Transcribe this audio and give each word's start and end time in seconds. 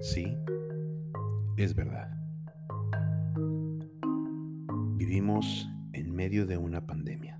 Sí, 0.00 0.34
es 1.58 1.74
verdad. 1.74 2.08
Vivimos 4.96 5.68
en 5.92 6.14
medio 6.14 6.46
de 6.46 6.56
una 6.56 6.86
pandemia. 6.86 7.38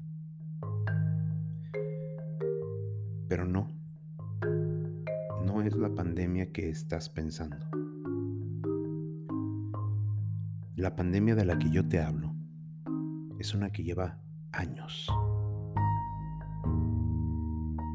Pero 3.28 3.46
no, 3.46 3.70
no 5.42 5.62
es 5.62 5.74
la 5.74 5.88
pandemia 5.94 6.52
que 6.52 6.68
estás 6.68 7.08
pensando. 7.08 7.66
La 10.76 10.94
pandemia 10.94 11.34
de 11.34 11.46
la 11.46 11.58
que 11.58 11.70
yo 11.70 11.88
te 11.88 11.98
hablo 12.00 12.34
es 13.38 13.54
una 13.54 13.70
que 13.70 13.84
lleva 13.84 14.18
años. 14.52 15.06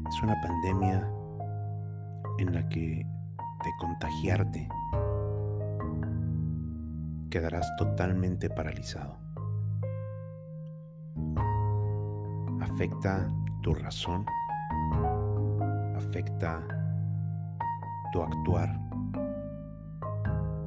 Es 0.08 0.22
una 0.22 0.34
pandemia 0.42 1.08
en 2.38 2.52
la 2.52 2.68
que 2.68 3.06
de 3.64 3.70
contagiarte 3.78 4.68
quedarás 7.30 7.74
totalmente 7.76 8.48
paralizado. 8.48 9.18
Afecta 12.60 13.30
tu 13.62 13.74
razón, 13.74 14.24
afecta 15.96 16.66
tu 18.12 18.22
actuar, 18.22 18.80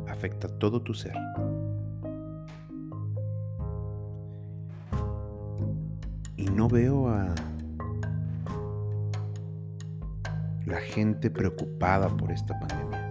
afecta 0.08 0.48
todo 0.60 0.82
tu 0.82 0.94
ser. 0.94 1.16
Y 6.38 6.46
no 6.52 6.68
veo 6.70 7.10
a 7.10 7.34
la 10.70 10.80
gente 10.80 11.30
preocupada 11.30 12.08
por 12.16 12.32
esta 12.32 12.58
pandemia. 12.60 13.10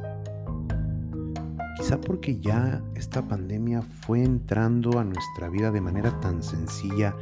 Quizá 1.76 2.00
porque 2.00 2.40
ya 2.40 2.82
esta 2.94 3.26
pandemia 3.26 3.82
fue 3.82 4.22
entrando 4.22 4.98
a 4.98 5.04
nuestra 5.04 5.48
vida 5.48 5.70
de 5.70 5.80
manera 5.80 6.18
tan 6.20 6.42
sencilla 6.42 7.14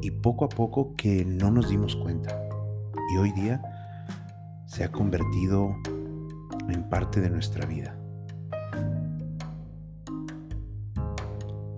y 0.00 0.10
poco 0.10 0.44
a 0.44 0.48
poco 0.48 0.94
que 0.96 1.24
no 1.24 1.50
nos 1.50 1.68
dimos 1.68 1.96
cuenta. 1.96 2.40
Y 3.12 3.16
hoy 3.16 3.32
día 3.32 3.60
se 4.66 4.84
ha 4.84 4.92
convertido 4.92 5.76
en 6.68 6.88
parte 6.88 7.20
de 7.20 7.30
nuestra 7.30 7.66
vida. 7.66 7.96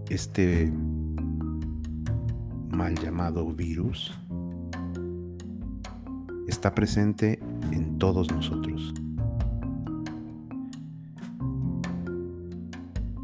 Este 0.09 0.71
mal 2.71 2.95
llamado 2.97 3.47
virus 3.47 4.13
está 6.47 6.75
presente 6.75 7.41
en 7.73 7.99
todos 7.99 8.31
nosotros. 8.31 8.95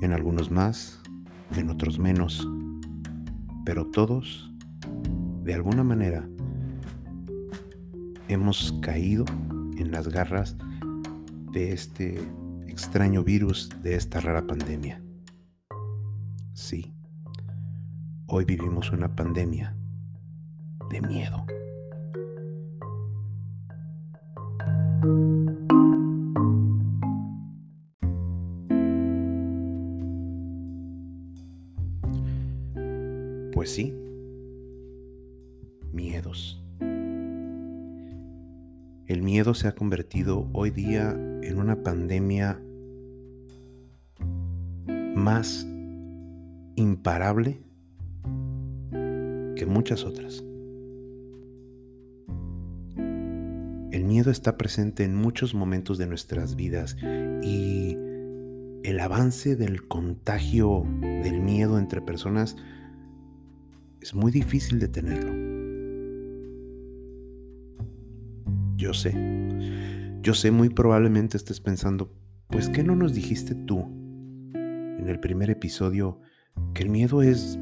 En 0.03 0.13
algunos 0.13 0.51
más, 0.51 1.01
en 1.57 1.71
otros 1.71 1.99
menos, 1.99 2.49
pero 3.65 3.87
todos, 3.87 4.53
de 5.45 5.55
alguna 5.55 5.85
manera, 5.85 6.29
hemos 8.29 8.73
caído 8.81 9.25
en 9.77 9.91
las 9.91 10.09
garras 10.09 10.57
de 11.53 11.73
este 11.73 12.21
extraño 12.67 13.23
virus, 13.25 13.69
de 13.83 13.95
esta 13.95 14.21
rara 14.21 14.47
pandemia. 14.47 15.03
Sí, 16.53 16.95
hoy 18.27 18.45
vivimos 18.45 18.93
una 18.93 19.15
pandemia 19.15 19.77
de 20.91 21.01
miedo. 21.03 21.45
Pues 33.53 33.71
sí, 33.71 33.95
miedos. 35.93 36.63
El 39.07 39.23
miedo 39.23 39.55
se 39.55 39.69
ha 39.69 39.73
convertido 39.73 40.49
hoy 40.53 40.71
día 40.71 41.11
en 41.43 41.59
una 41.59 41.83
pandemia 41.83 42.61
más 45.15 45.67
imparable 46.77 47.63
que 49.57 49.67
muchas 49.67 50.05
otras. 50.05 50.45
El 54.01 54.07
miedo 54.07 54.31
está 54.31 54.57
presente 54.57 55.05
en 55.05 55.15
muchos 55.15 55.55
momentos 55.55 55.99
de 55.99 56.07
nuestras 56.07 56.57
vidas 56.57 56.97
y 57.43 57.99
el 58.83 58.99
avance 58.99 59.57
del 59.57 59.89
contagio 59.89 60.87
del 61.03 61.43
miedo 61.43 61.79
entre 61.79 62.01
personas 62.01 62.57
es 64.01 64.15
muy 64.15 64.33
difícil 64.33 64.79
detenerlo. 64.79 65.35
Yo 68.79 68.95
sé, 68.95 69.15
yo 70.23 70.33
sé 70.33 70.51
muy 70.51 70.71
probablemente 70.71 71.37
estés 71.37 71.61
pensando, 71.61 72.11
pues 72.49 72.71
¿qué 72.71 72.83
no 72.83 72.97
nos 72.97 73.13
dijiste 73.13 73.55
tú 73.55 73.81
en 74.55 75.11
el 75.11 75.21
primer 75.21 75.51
episodio 75.51 76.23
que 76.73 76.85
el 76.85 76.89
miedo 76.89 77.21
es 77.21 77.59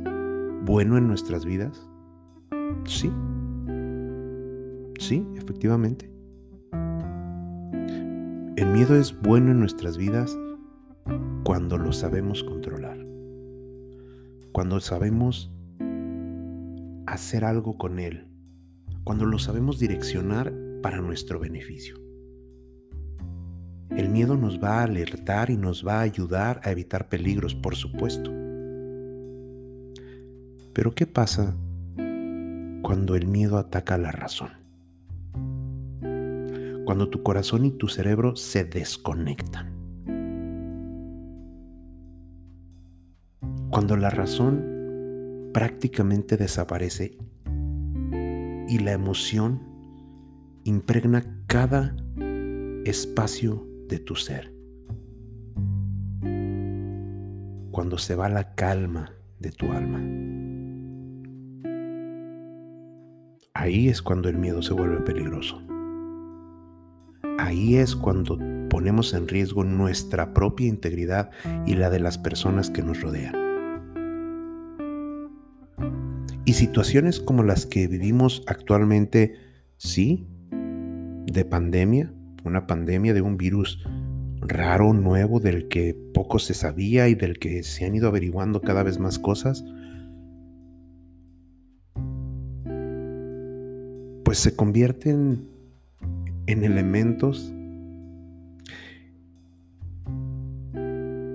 bueno 0.64 0.98
en 0.98 1.08
nuestras 1.08 1.44
vidas? 1.44 1.90
Sí, 2.84 3.10
sí, 5.00 5.26
efectivamente. 5.34 6.16
El 8.58 8.66
miedo 8.66 8.96
es 8.96 9.16
bueno 9.16 9.52
en 9.52 9.60
nuestras 9.60 9.96
vidas 9.96 10.36
cuando 11.44 11.78
lo 11.78 11.92
sabemos 11.92 12.42
controlar, 12.42 12.98
cuando 14.50 14.80
sabemos 14.80 15.52
hacer 17.06 17.44
algo 17.44 17.78
con 17.78 18.00
él, 18.00 18.26
cuando 19.04 19.26
lo 19.26 19.38
sabemos 19.38 19.78
direccionar 19.78 20.52
para 20.82 21.00
nuestro 21.00 21.38
beneficio. 21.38 22.00
El 23.90 24.08
miedo 24.08 24.36
nos 24.36 24.60
va 24.60 24.80
a 24.80 24.82
alertar 24.82 25.50
y 25.50 25.56
nos 25.56 25.86
va 25.86 26.00
a 26.00 26.02
ayudar 26.02 26.60
a 26.64 26.72
evitar 26.72 27.08
peligros, 27.08 27.54
por 27.54 27.76
supuesto. 27.76 28.32
Pero 30.72 30.96
¿qué 30.96 31.06
pasa 31.06 31.54
cuando 32.82 33.14
el 33.14 33.28
miedo 33.28 33.56
ataca 33.56 33.96
la 33.98 34.10
razón? 34.10 34.57
Cuando 36.88 37.10
tu 37.10 37.22
corazón 37.22 37.66
y 37.66 37.70
tu 37.72 37.86
cerebro 37.86 38.34
se 38.34 38.64
desconectan. 38.64 39.74
Cuando 43.68 43.94
la 43.98 44.08
razón 44.08 45.50
prácticamente 45.52 46.38
desaparece 46.38 47.18
y 48.68 48.78
la 48.78 48.92
emoción 48.92 49.60
impregna 50.64 51.44
cada 51.46 51.94
espacio 52.86 53.68
de 53.88 53.98
tu 53.98 54.16
ser. 54.16 54.54
Cuando 57.70 57.98
se 57.98 58.14
va 58.14 58.30
la 58.30 58.54
calma 58.54 59.12
de 59.40 59.50
tu 59.50 59.70
alma. 59.72 60.00
Ahí 63.52 63.90
es 63.90 64.00
cuando 64.00 64.30
el 64.30 64.38
miedo 64.38 64.62
se 64.62 64.72
vuelve 64.72 65.02
peligroso 65.02 65.60
ahí 67.38 67.76
es 67.76 67.96
cuando 67.96 68.38
ponemos 68.68 69.14
en 69.14 69.28
riesgo 69.28 69.64
nuestra 69.64 70.34
propia 70.34 70.66
integridad 70.66 71.30
y 71.66 71.74
la 71.74 71.88
de 71.88 72.00
las 72.00 72.18
personas 72.18 72.68
que 72.68 72.82
nos 72.82 73.00
rodean. 73.00 73.34
Y 76.44 76.54
situaciones 76.54 77.20
como 77.20 77.42
las 77.42 77.66
que 77.66 77.86
vivimos 77.88 78.42
actualmente, 78.46 79.36
sí, 79.76 80.26
de 80.50 81.44
pandemia, 81.44 82.12
una 82.44 82.66
pandemia 82.66 83.14
de 83.14 83.22
un 83.22 83.36
virus 83.36 83.84
raro, 84.40 84.92
nuevo, 84.92 85.40
del 85.40 85.68
que 85.68 85.94
poco 86.14 86.38
se 86.38 86.54
sabía 86.54 87.08
y 87.08 87.14
del 87.14 87.38
que 87.38 87.62
se 87.62 87.84
han 87.84 87.94
ido 87.94 88.08
averiguando 88.08 88.60
cada 88.60 88.82
vez 88.82 88.98
más 88.98 89.18
cosas, 89.18 89.64
pues 94.24 94.38
se 94.38 94.56
convierten 94.56 95.57
en 96.48 96.64
elementos, 96.64 97.52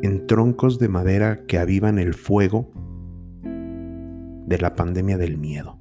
en 0.01 0.25
troncos 0.27 0.80
de 0.80 0.88
madera 0.88 1.45
que 1.45 1.60
avivan 1.60 2.00
el 2.00 2.15
fuego 2.15 2.71
de 3.44 4.57
la 4.57 4.74
pandemia 4.74 5.19
del 5.19 5.38
miedo. 5.38 5.77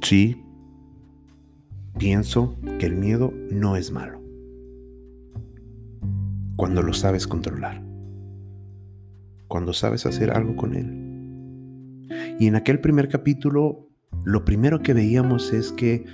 Sí, 0.00 0.40
pienso 1.98 2.56
que 2.78 2.86
el 2.86 2.94
miedo 2.94 3.32
no 3.50 3.76
es 3.76 3.90
malo 3.90 4.20
cuando 6.54 6.82
lo 6.82 6.92
sabes 6.92 7.26
controlar, 7.26 7.82
cuando 9.48 9.72
sabes 9.72 10.06
hacer 10.06 10.30
algo 10.30 10.54
con 10.54 10.76
él. 10.76 11.01
Y 12.38 12.46
en 12.46 12.56
aquel 12.56 12.80
primer 12.80 13.08
capítulo 13.08 13.88
lo 14.24 14.44
primero 14.44 14.82
que 14.82 14.94
veíamos 14.94 15.52
es 15.52 15.72
que 15.72 16.04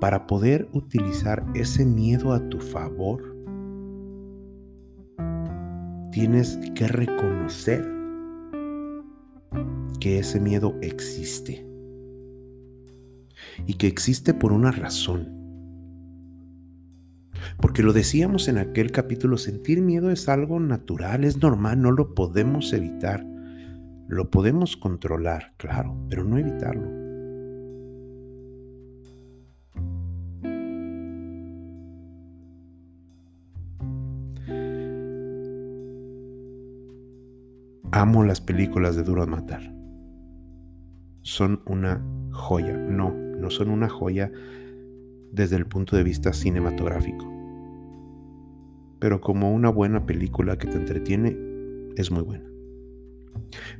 para 0.00 0.26
poder 0.26 0.68
utilizar 0.72 1.44
ese 1.54 1.84
miedo 1.84 2.32
a 2.32 2.48
tu 2.48 2.60
favor, 2.60 3.36
tienes 6.12 6.58
que 6.74 6.86
reconocer 6.88 7.86
que 9.98 10.18
ese 10.20 10.40
miedo 10.40 10.76
existe 10.80 11.66
y 13.66 13.74
que 13.74 13.88
existe 13.88 14.32
por 14.32 14.52
una 14.52 14.70
razón. 14.70 15.40
Porque 17.60 17.82
lo 17.82 17.92
decíamos 17.92 18.48
en 18.48 18.58
aquel 18.58 18.92
capítulo, 18.92 19.36
sentir 19.38 19.82
miedo 19.82 20.10
es 20.10 20.28
algo 20.28 20.60
natural, 20.60 21.24
es 21.24 21.42
normal, 21.42 21.82
no 21.82 21.90
lo 21.90 22.14
podemos 22.14 22.72
evitar. 22.72 23.26
Lo 24.10 24.28
podemos 24.28 24.76
controlar, 24.76 25.54
claro, 25.56 25.96
pero 26.08 26.24
no 26.24 26.36
evitarlo. 26.36 26.88
Amo 37.92 38.24
las 38.24 38.40
películas 38.40 38.96
de 38.96 39.04
Duro 39.04 39.24
de 39.24 39.30
Matar. 39.30 39.72
Son 41.22 41.62
una 41.66 42.04
joya. 42.32 42.76
No, 42.76 43.14
no 43.14 43.48
son 43.48 43.70
una 43.70 43.88
joya 43.88 44.32
desde 45.30 45.54
el 45.54 45.66
punto 45.66 45.94
de 45.94 46.02
vista 46.02 46.32
cinematográfico. 46.32 47.32
Pero 48.98 49.20
como 49.20 49.54
una 49.54 49.68
buena 49.68 50.04
película 50.04 50.58
que 50.58 50.66
te 50.66 50.78
entretiene, 50.78 51.36
es 51.96 52.10
muy 52.10 52.22
buena. 52.22 52.49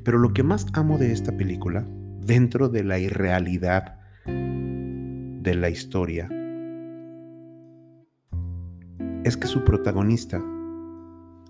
Pero 0.05 0.19
lo 0.19 0.33
que 0.33 0.43
más 0.43 0.67
amo 0.73 0.99
de 0.99 1.13
esta 1.13 1.37
película, 1.37 1.87
dentro 2.21 2.69
de 2.69 2.85
la 2.85 2.99
irrealidad 2.99 3.99
de 4.27 5.55
la 5.55 5.71
historia, 5.71 6.29
es 9.25 9.37
que 9.37 9.47
su 9.47 9.65
protagonista, 9.65 10.43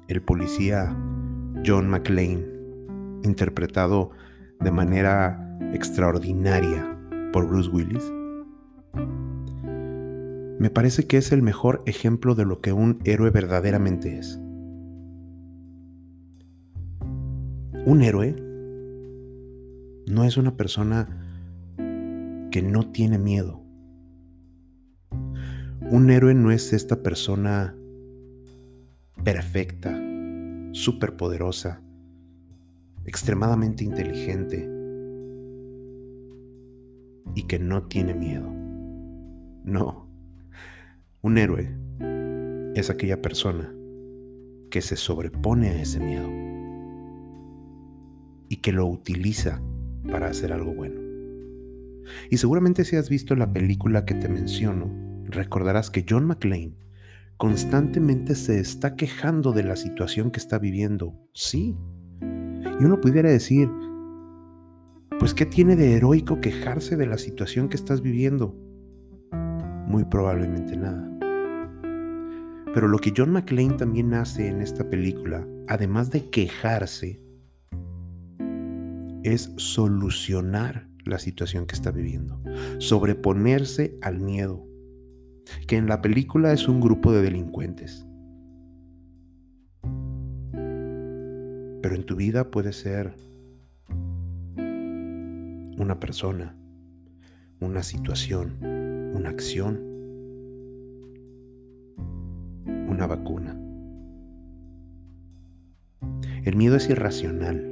el 0.08 0.23
policía 0.23 0.97
John 1.64 1.88
McClane, 1.88 2.44
interpretado 3.23 4.11
de 4.61 4.70
manera 4.70 5.58
extraordinaria 5.73 6.99
por 7.32 7.47
Bruce 7.47 7.70
Willis, 7.70 8.12
me 10.58 10.69
parece 10.69 11.06
que 11.06 11.17
es 11.17 11.32
el 11.32 11.41
mejor 11.43 11.82
ejemplo 11.87 12.35
de 12.35 12.44
lo 12.44 12.61
que 12.61 12.73
un 12.73 12.99
héroe 13.05 13.31
verdaderamente 13.31 14.19
es. 14.19 14.38
Un 17.87 18.03
héroe 18.03 18.37
no 20.06 20.25
es 20.25 20.37
una 20.37 20.55
persona 20.55 21.09
que 22.50 22.61
no 22.62 22.91
tiene 22.93 23.19
miedo. 23.19 23.62
Un 25.91 26.11
héroe 26.11 26.35
no 26.35 26.50
es 26.50 26.75
esta 26.75 27.03
persona 27.03 27.75
perfecta, 29.25 29.99
superpoderosa, 30.73 31.81
extremadamente 33.06 33.83
inteligente 33.83 34.71
y 37.35 37.44
que 37.44 37.59
no 37.59 37.85
tiene 37.85 38.12
miedo. 38.12 38.53
No. 39.65 40.06
Un 41.23 41.38
héroe 41.38 41.75
es 42.75 42.91
aquella 42.91 43.23
persona 43.23 43.75
que 44.71 44.83
se 44.83 44.97
sobrepone 44.97 45.71
a 45.71 45.81
ese 45.81 45.99
miedo 45.99 46.39
y 48.50 48.56
que 48.56 48.73
lo 48.73 48.87
utiliza 48.87 49.62
para 50.11 50.26
hacer 50.26 50.52
algo 50.52 50.75
bueno. 50.75 51.00
Y 52.31 52.37
seguramente 52.37 52.85
si 52.85 52.97
has 52.97 53.08
visto 53.08 53.37
la 53.37 53.52
película 53.52 54.05
que 54.05 54.14
te 54.14 54.29
menciono, 54.29 54.91
recordarás 55.25 55.88
que 55.88 56.05
John 56.06 56.26
McClane 56.26 56.76
constantemente 57.37 58.35
se 58.35 58.58
está 58.58 58.97
quejando 58.97 59.52
de 59.52 59.62
la 59.62 59.76
situación 59.76 60.32
que 60.32 60.41
está 60.41 60.58
viviendo. 60.58 61.14
Sí. 61.32 61.76
Y 62.81 62.85
uno 62.85 63.00
pudiera 63.00 63.31
decir, 63.31 63.70
pues 65.20 65.32
¿qué 65.32 65.47
tiene 65.47 65.76
de 65.76 65.94
heroico 65.94 66.41
quejarse 66.41 66.97
de 66.97 67.06
la 67.06 67.19
situación 67.19 67.69
que 67.69 67.76
estás 67.76 68.02
viviendo? 68.02 68.58
Muy 69.87 70.05
probablemente 70.05 70.76
nada. 70.76 71.06
Pero 72.75 72.88
lo 72.88 72.99
que 72.99 73.12
John 73.17 73.31
McClane 73.31 73.75
también 73.75 74.12
hace 74.14 74.49
en 74.49 74.61
esta 74.61 74.91
película, 74.91 75.47
además 75.69 76.11
de 76.11 76.29
quejarse, 76.31 77.20
es 79.22 79.52
solucionar 79.56 80.88
la 81.05 81.19
situación 81.19 81.67
que 81.67 81.75
está 81.75 81.90
viviendo, 81.90 82.43
sobreponerse 82.78 83.96
al 84.02 84.20
miedo, 84.20 84.67
que 85.67 85.76
en 85.76 85.87
la 85.87 86.02
película 86.02 86.52
es 86.52 86.69
un 86.69 86.81
grupo 86.81 87.12
de 87.12 87.22
delincuentes. 87.22 88.06
Pero 91.82 91.94
en 91.94 92.05
tu 92.05 92.17
vida 92.17 92.50
puede 92.50 92.72
ser 92.72 93.14
una 95.78 95.99
persona, 95.99 96.56
una 97.61 97.82
situación, 97.82 98.58
una 99.14 99.31
acción, 99.31 99.81
una 102.88 103.06
vacuna. 103.06 103.58
El 106.44 106.56
miedo 106.56 106.76
es 106.76 106.88
irracional. 106.88 107.69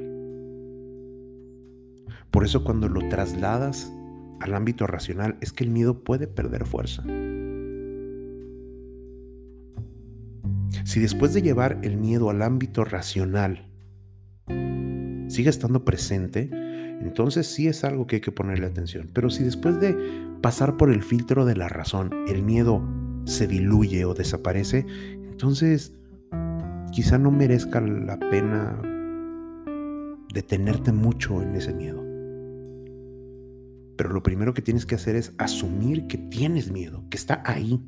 Por 2.38 2.44
eso 2.44 2.62
cuando 2.62 2.88
lo 2.88 3.00
trasladas 3.08 3.92
al 4.38 4.54
ámbito 4.54 4.86
racional 4.86 5.36
es 5.40 5.52
que 5.52 5.64
el 5.64 5.70
miedo 5.70 6.04
puede 6.04 6.28
perder 6.28 6.66
fuerza. 6.66 7.02
Si 10.84 11.00
después 11.00 11.34
de 11.34 11.42
llevar 11.42 11.80
el 11.82 11.96
miedo 11.96 12.30
al 12.30 12.42
ámbito 12.42 12.84
racional 12.84 13.66
sigue 15.26 15.50
estando 15.50 15.84
presente, 15.84 16.48
entonces 17.00 17.48
sí 17.48 17.66
es 17.66 17.82
algo 17.82 18.06
que 18.06 18.14
hay 18.14 18.22
que 18.22 18.30
ponerle 18.30 18.66
atención. 18.66 19.10
Pero 19.12 19.30
si 19.30 19.42
después 19.42 19.80
de 19.80 19.96
pasar 20.40 20.76
por 20.76 20.92
el 20.92 21.02
filtro 21.02 21.44
de 21.44 21.56
la 21.56 21.66
razón 21.66 22.12
el 22.28 22.44
miedo 22.44 22.80
se 23.24 23.48
diluye 23.48 24.04
o 24.04 24.14
desaparece, 24.14 24.86
entonces 25.28 25.92
quizá 26.92 27.18
no 27.18 27.32
merezca 27.32 27.80
la 27.80 28.16
pena 28.16 28.80
detenerte 30.32 30.92
mucho 30.92 31.42
en 31.42 31.56
ese 31.56 31.74
miedo. 31.74 32.07
Pero 33.98 34.10
lo 34.10 34.22
primero 34.22 34.54
que 34.54 34.62
tienes 34.62 34.86
que 34.86 34.94
hacer 34.94 35.16
es 35.16 35.34
asumir 35.36 36.06
que 36.06 36.16
tienes 36.16 36.70
miedo, 36.70 37.04
que 37.10 37.18
está 37.18 37.42
ahí, 37.44 37.78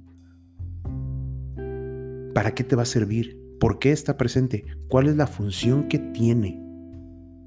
¿Para 2.35 2.55
qué 2.55 2.63
te 2.63 2.77
va 2.77 2.83
a 2.83 2.87
servir? 2.87 3.39
¿Por 3.59 3.79
qué 3.79 3.91
está 3.91 4.17
presente? 4.17 4.65
¿Cuál 4.89 5.09
es 5.09 5.17
la 5.17 5.27
función 5.27 5.89
que 5.89 5.99
tiene 5.99 6.63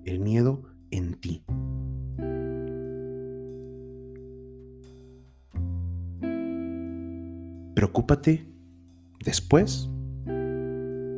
el 0.03 0.20
miedo 0.20 0.63
en 0.91 1.13
ti? 1.15 1.43
Preocúpate 7.74 8.46
después 9.24 9.89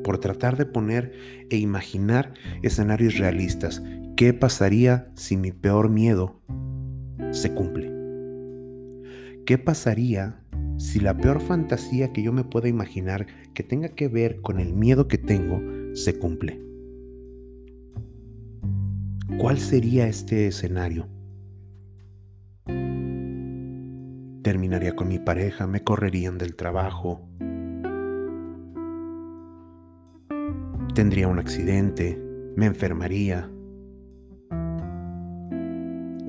por 0.04 0.20
tratar 0.20 0.58
de 0.58 0.68
poner 0.68 1.12
e 1.50 1.58
imaginar 1.58 2.34
escenarios 2.62 3.18
realistas. 3.18 3.84
¿Qué 4.16 4.34
pasaría 4.34 5.12
si 5.16 5.38
mi 5.38 5.52
peor 5.52 5.90
miedo 5.90 6.40
se 7.36 7.54
cumple? 7.54 7.92
¿Qué 9.46 9.58
pasaría 9.58 10.42
si 10.77 11.00
la 11.00 11.15
peor 11.18 11.42
fantasía 11.42 12.12
que 12.12 12.24
yo 12.24 12.34
me 12.34 12.44
pueda 12.44 12.68
imaginar 12.68 13.27
que 13.54 13.63
tenga 13.63 13.89
que 13.89 14.08
ver 14.08 14.42
con 14.42 14.60
el 14.60 14.74
miedo 14.74 15.08
que 15.08 15.18
tengo 15.18 15.62
se 15.94 16.18
cumple? 16.18 16.62
¿Cuál 19.38 19.60
sería 19.60 20.08
este 20.08 20.48
escenario? 20.48 21.08
Terminaría 24.42 24.96
con 24.96 25.08
mi 25.08 25.20
pareja, 25.20 25.68
me 25.68 25.84
correrían 25.84 26.38
del 26.38 26.56
trabajo, 26.56 27.27
tendría 30.94 31.27
un 31.27 31.39
accidente, 31.39 32.18
me 32.56 32.65
enfermaría. 32.65 33.51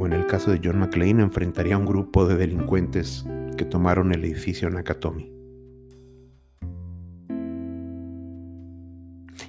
En 0.07 0.13
el 0.13 0.27
caso 0.27 0.53
de 0.53 0.61
John 0.63 0.79
McClane 0.79 1.21
enfrentaría 1.21 1.75
a 1.75 1.79
un 1.79 1.85
grupo 1.85 2.27
de 2.27 2.37
delincuentes 2.37 3.27
que 3.57 3.65
tomaron 3.65 4.13
el 4.13 4.25
edificio 4.25 4.71
Nakatomi. 4.71 5.33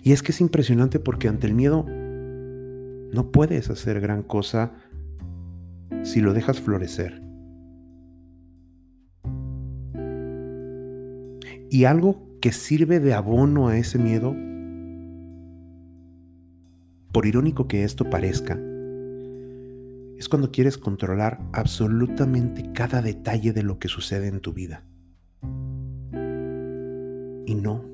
Y 0.01 0.13
es 0.13 0.23
que 0.23 0.31
es 0.31 0.41
impresionante 0.41 0.99
porque 0.99 1.27
ante 1.27 1.45
el 1.45 1.53
miedo 1.53 1.85
no 1.85 3.31
puedes 3.31 3.69
hacer 3.69 3.99
gran 3.99 4.23
cosa 4.23 4.73
si 6.01 6.21
lo 6.21 6.33
dejas 6.33 6.59
florecer. 6.59 7.21
Y 11.69 11.83
algo 11.83 12.27
que 12.41 12.51
sirve 12.51 12.99
de 12.99 13.13
abono 13.13 13.67
a 13.67 13.77
ese 13.77 13.99
miedo, 13.99 14.35
por 17.11 17.27
irónico 17.27 17.67
que 17.67 17.83
esto 17.83 18.09
parezca, 18.09 18.57
es 20.17 20.29
cuando 20.29 20.51
quieres 20.51 20.77
controlar 20.77 21.39
absolutamente 21.53 22.71
cada 22.73 23.01
detalle 23.01 23.53
de 23.53 23.63
lo 23.63 23.77
que 23.79 23.87
sucede 23.87 24.27
en 24.27 24.39
tu 24.39 24.53
vida. 24.53 24.83
Y 27.45 27.55
no, 27.55 27.85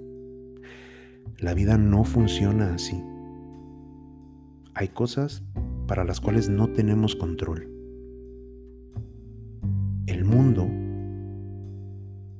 la 1.37 1.53
vida 1.53 1.77
no 1.77 2.05
funciona 2.05 2.73
así. 2.73 3.03
Hay 4.73 4.87
cosas 4.87 5.43
para 5.87 6.03
las 6.03 6.21
cuales 6.21 6.49
no 6.49 6.69
tenemos 6.69 7.15
control. 7.15 7.69
El 10.07 10.25
mundo, 10.25 10.67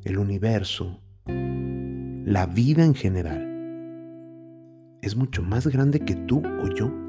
el 0.04 0.18
universo, 0.18 1.02
la 1.26 2.46
vida 2.46 2.86
en 2.86 2.96
general, 2.96 3.50
es 5.02 5.18
mucho 5.18 5.44
más 5.44 5.68
grande 5.68 6.00
que 6.00 6.16
tú 6.16 6.42
o 6.62 6.68
yo. 6.74 7.03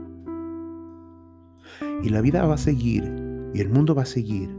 Y 2.04 2.10
la 2.10 2.20
vida 2.20 2.44
va 2.44 2.56
a 2.56 2.58
seguir, 2.58 3.02
y 3.54 3.60
el 3.60 3.70
mundo 3.70 3.94
va 3.94 4.02
a 4.02 4.04
seguir, 4.04 4.50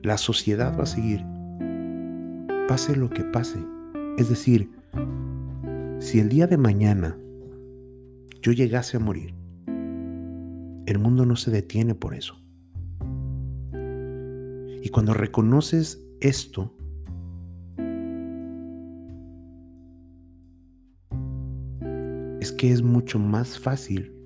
la 0.00 0.16
sociedad 0.16 0.78
va 0.78 0.84
a 0.84 0.86
seguir, 0.86 1.20
pase 2.68 2.94
lo 2.94 3.10
que 3.10 3.24
pase. 3.24 3.58
Es 4.16 4.28
decir, 4.28 4.70
si 5.98 6.20
el 6.20 6.28
día 6.28 6.46
de 6.46 6.58
mañana 6.58 7.18
yo 8.42 8.52
llegase 8.52 8.96
a 8.96 9.00
morir, 9.00 9.34
el 10.86 11.00
mundo 11.00 11.26
no 11.26 11.34
se 11.34 11.50
detiene 11.50 11.96
por 11.96 12.14
eso. 12.14 12.36
Y 14.84 14.88
cuando 14.90 15.14
reconoces 15.14 16.00
esto, 16.20 16.72
es 22.40 22.52
que 22.52 22.70
es 22.70 22.82
mucho 22.82 23.18
más 23.18 23.58
fácil 23.58 24.21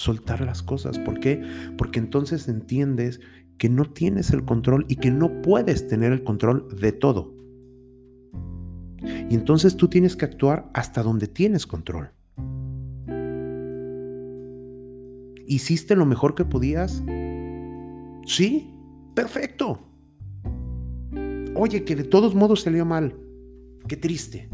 soltar 0.00 0.40
las 0.40 0.62
cosas. 0.62 0.98
¿Por 0.98 1.20
qué? 1.20 1.42
Porque 1.76 1.98
entonces 1.98 2.48
entiendes 2.48 3.20
que 3.58 3.68
no 3.68 3.84
tienes 3.84 4.30
el 4.30 4.44
control 4.46 4.86
y 4.88 4.96
que 4.96 5.10
no 5.10 5.42
puedes 5.42 5.86
tener 5.86 6.12
el 6.12 6.24
control 6.24 6.66
de 6.80 6.92
todo. 6.92 7.34
Y 9.28 9.34
entonces 9.34 9.76
tú 9.76 9.88
tienes 9.88 10.16
que 10.16 10.24
actuar 10.24 10.70
hasta 10.72 11.02
donde 11.02 11.28
tienes 11.28 11.66
control. 11.66 12.12
¿Hiciste 15.46 15.94
lo 15.96 16.06
mejor 16.06 16.34
que 16.34 16.46
podías? 16.46 17.02
Sí, 18.24 18.72
perfecto. 19.14 19.80
Oye, 21.54 21.84
que 21.84 21.96
de 21.96 22.04
todos 22.04 22.34
modos 22.34 22.62
salió 22.62 22.86
mal. 22.86 23.18
Qué 23.86 23.96
triste. 23.96 24.48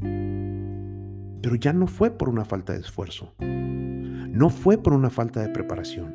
Pero 0.00 1.54
ya 1.56 1.72
no 1.72 1.86
fue 1.86 2.10
por 2.10 2.28
una 2.28 2.44
falta 2.44 2.74
de 2.74 2.80
esfuerzo. 2.80 3.34
No 4.34 4.50
fue 4.50 4.76
por 4.76 4.94
una 4.94 5.10
falta 5.10 5.40
de 5.40 5.48
preparación. 5.48 6.12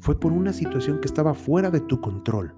Fue 0.00 0.18
por 0.18 0.32
una 0.32 0.52
situación 0.52 1.00
que 1.00 1.06
estaba 1.06 1.34
fuera 1.34 1.70
de 1.70 1.78
tu 1.78 2.00
control. 2.00 2.52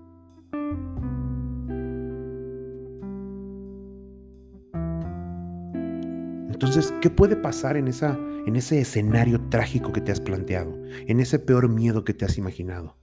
Entonces, 6.50 6.94
¿qué 7.02 7.10
puede 7.10 7.36
pasar 7.36 7.76
en, 7.76 7.88
esa, 7.88 8.18
en 8.46 8.56
ese 8.56 8.80
escenario 8.80 9.50
trágico 9.50 9.92
que 9.92 10.00
te 10.00 10.12
has 10.12 10.20
planteado? 10.20 10.82
En 11.06 11.20
ese 11.20 11.38
peor 11.38 11.68
miedo 11.68 12.04
que 12.04 12.14
te 12.14 12.24
has 12.24 12.38
imaginado? 12.38 12.96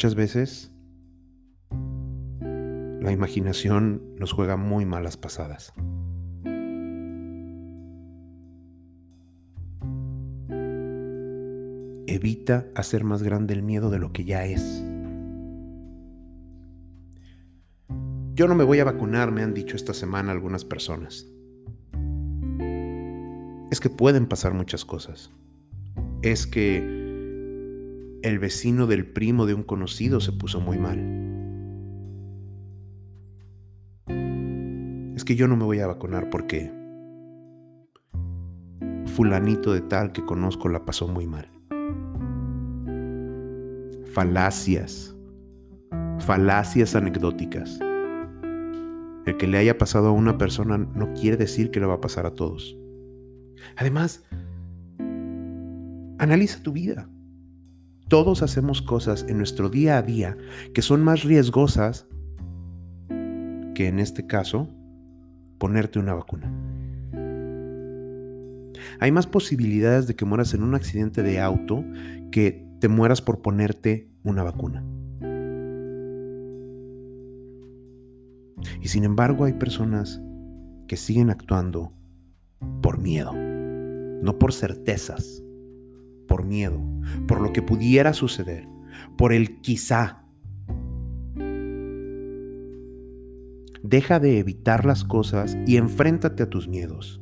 Muchas 0.00 0.14
veces 0.14 0.72
la 3.02 3.12
imaginación 3.12 4.00
nos 4.16 4.32
juega 4.32 4.56
muy 4.56 4.86
malas 4.86 5.18
pasadas. 5.18 5.74
Evita 12.06 12.64
hacer 12.74 13.04
más 13.04 13.22
grande 13.22 13.52
el 13.52 13.62
miedo 13.62 13.90
de 13.90 13.98
lo 13.98 14.10
que 14.10 14.24
ya 14.24 14.46
es. 14.46 14.82
Yo 18.32 18.48
no 18.48 18.54
me 18.54 18.64
voy 18.64 18.78
a 18.78 18.84
vacunar, 18.84 19.30
me 19.32 19.42
han 19.42 19.52
dicho 19.52 19.76
esta 19.76 19.92
semana 19.92 20.32
algunas 20.32 20.64
personas. 20.64 21.26
Es 23.70 23.80
que 23.80 23.90
pueden 23.90 24.24
pasar 24.28 24.54
muchas 24.54 24.86
cosas. 24.86 25.30
Es 26.22 26.46
que 26.46 26.99
el 28.22 28.38
vecino 28.38 28.86
del 28.86 29.06
primo 29.06 29.46
de 29.46 29.54
un 29.54 29.62
conocido 29.62 30.20
se 30.20 30.32
puso 30.32 30.60
muy 30.60 30.78
mal. 30.78 30.98
Es 35.16 35.24
que 35.24 35.36
yo 35.36 35.48
no 35.48 35.56
me 35.56 35.64
voy 35.64 35.80
a 35.80 35.86
vacunar 35.86 36.30
porque 36.30 36.72
fulanito 39.06 39.72
de 39.72 39.80
tal 39.80 40.12
que 40.12 40.24
conozco 40.24 40.68
la 40.68 40.84
pasó 40.84 41.08
muy 41.08 41.26
mal. 41.26 41.48
Falacias, 44.12 45.16
falacias 46.18 46.94
anecdóticas. 46.94 47.78
El 49.26 49.36
que 49.36 49.46
le 49.46 49.58
haya 49.58 49.78
pasado 49.78 50.08
a 50.08 50.12
una 50.12 50.38
persona 50.38 50.78
no 50.78 51.12
quiere 51.14 51.36
decir 51.36 51.70
que 51.70 51.80
le 51.80 51.86
va 51.86 51.94
a 51.94 52.00
pasar 52.00 52.26
a 52.26 52.34
todos. 52.34 52.76
Además, 53.76 54.24
analiza 56.18 56.62
tu 56.62 56.72
vida. 56.72 57.08
Todos 58.10 58.42
hacemos 58.42 58.82
cosas 58.82 59.24
en 59.28 59.38
nuestro 59.38 59.70
día 59.70 59.96
a 59.96 60.02
día 60.02 60.36
que 60.74 60.82
son 60.82 61.00
más 61.00 61.22
riesgosas 61.22 62.08
que 63.08 63.86
en 63.86 64.00
este 64.00 64.26
caso 64.26 64.68
ponerte 65.58 66.00
una 66.00 66.14
vacuna. 66.14 66.52
Hay 68.98 69.12
más 69.12 69.28
posibilidades 69.28 70.08
de 70.08 70.16
que 70.16 70.24
mueras 70.24 70.54
en 70.54 70.64
un 70.64 70.74
accidente 70.74 71.22
de 71.22 71.40
auto 71.40 71.84
que 72.32 72.66
te 72.80 72.88
mueras 72.88 73.22
por 73.22 73.42
ponerte 73.42 74.10
una 74.24 74.42
vacuna. 74.42 74.84
Y 78.82 78.88
sin 78.88 79.04
embargo 79.04 79.44
hay 79.44 79.52
personas 79.52 80.20
que 80.88 80.96
siguen 80.96 81.30
actuando 81.30 81.92
por 82.82 82.98
miedo, 82.98 83.32
no 83.34 84.36
por 84.36 84.52
certezas 84.52 85.44
por 86.30 86.44
miedo, 86.44 86.80
por 87.26 87.40
lo 87.40 87.52
que 87.52 87.60
pudiera 87.60 88.12
suceder, 88.12 88.68
por 89.18 89.32
el 89.32 89.60
quizá. 89.62 90.24
Deja 93.82 94.20
de 94.20 94.38
evitar 94.38 94.84
las 94.84 95.02
cosas 95.02 95.58
y 95.66 95.76
enfréntate 95.76 96.44
a 96.44 96.48
tus 96.48 96.68
miedos. 96.68 97.20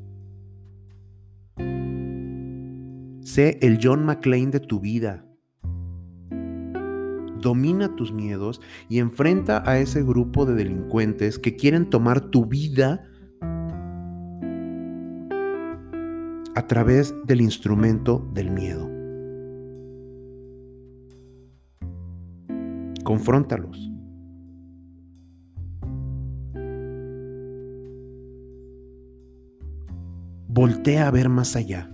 Sé 3.22 3.58
el 3.62 3.78
John 3.82 4.04
McClane 4.04 4.48
de 4.50 4.60
tu 4.60 4.78
vida. 4.78 5.24
Domina 7.40 7.96
tus 7.96 8.12
miedos 8.12 8.60
y 8.90 8.98
enfrenta 8.98 9.62
a 9.64 9.78
ese 9.78 10.02
grupo 10.02 10.44
de 10.44 10.54
delincuentes 10.54 11.38
que 11.38 11.56
quieren 11.56 11.88
tomar 11.88 12.30
tu 12.30 12.44
vida 12.44 13.08
a 16.54 16.66
través 16.66 17.14
del 17.24 17.40
instrumento 17.40 18.28
del 18.34 18.50
miedo. 18.50 18.97
Confróntalos. 23.08 23.90
Voltea 30.46 31.08
a 31.08 31.10
ver 31.10 31.30
más 31.30 31.56
allá. 31.56 31.90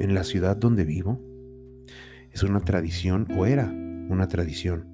En 0.00 0.14
la 0.14 0.24
ciudad 0.24 0.56
donde 0.56 0.82
vivo 0.82 1.20
es 2.32 2.42
una 2.42 2.58
tradición, 2.58 3.28
o 3.38 3.46
era 3.46 3.68
una 3.68 4.26
tradición, 4.26 4.92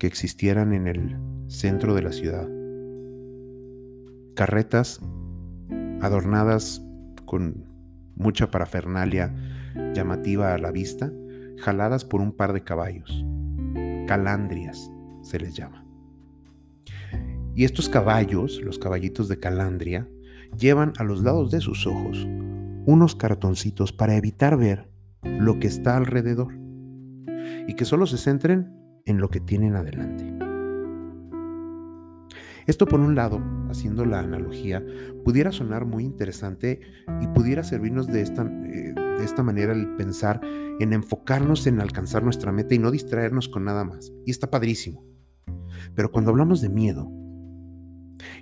que 0.00 0.08
existieran 0.08 0.72
en 0.72 0.88
el 0.88 1.16
centro 1.46 1.94
de 1.94 2.02
la 2.02 2.10
ciudad 2.10 2.48
carretas 4.34 5.00
adornadas 6.00 6.84
con 7.26 7.64
mucha 8.16 8.50
parafernalia 8.50 9.32
llamativa 9.94 10.52
a 10.52 10.58
la 10.58 10.72
vista, 10.72 11.12
jaladas 11.58 12.04
por 12.04 12.20
un 12.20 12.32
par 12.32 12.52
de 12.52 12.62
caballos. 12.62 13.24
Calandrias 14.06 14.90
se 15.22 15.38
les 15.38 15.54
llama. 15.54 15.84
Y 17.54 17.64
estos 17.64 17.88
caballos, 17.88 18.60
los 18.62 18.78
caballitos 18.78 19.28
de 19.28 19.38
calandria, 19.38 20.08
llevan 20.58 20.92
a 20.98 21.04
los 21.04 21.22
lados 21.22 21.50
de 21.50 21.60
sus 21.60 21.86
ojos 21.86 22.26
unos 22.84 23.14
cartoncitos 23.14 23.92
para 23.92 24.16
evitar 24.16 24.56
ver 24.56 24.88
lo 25.22 25.58
que 25.58 25.68
está 25.68 25.96
alrededor 25.96 26.54
y 27.68 27.74
que 27.74 27.84
solo 27.84 28.06
se 28.06 28.18
centren 28.18 28.74
en 29.04 29.18
lo 29.18 29.28
que 29.30 29.40
tienen 29.40 29.76
adelante. 29.76 30.32
Esto 32.66 32.86
por 32.86 33.00
un 33.00 33.14
lado, 33.14 33.42
haciendo 33.70 34.04
la 34.04 34.20
analogía, 34.20 34.84
pudiera 35.24 35.50
sonar 35.50 35.84
muy 35.84 36.04
interesante 36.04 36.80
y 37.20 37.26
pudiera 37.28 37.64
servirnos 37.64 38.06
de 38.06 38.22
esta, 38.22 38.44
eh, 38.44 38.94
esta 39.24 39.42
manera 39.42 39.72
el 39.72 39.96
pensar 39.96 40.40
en 40.78 40.92
enfocarnos 40.92 41.66
en 41.66 41.80
alcanzar 41.80 42.22
nuestra 42.22 42.52
meta 42.52 42.74
y 42.74 42.78
no 42.78 42.90
distraernos 42.90 43.48
con 43.48 43.64
nada 43.64 43.84
más. 43.84 44.12
Y 44.26 44.30
está 44.30 44.50
padrísimo. 44.50 45.04
Pero 45.94 46.10
cuando 46.10 46.30
hablamos 46.30 46.60
de 46.60 46.68
miedo, 46.68 47.10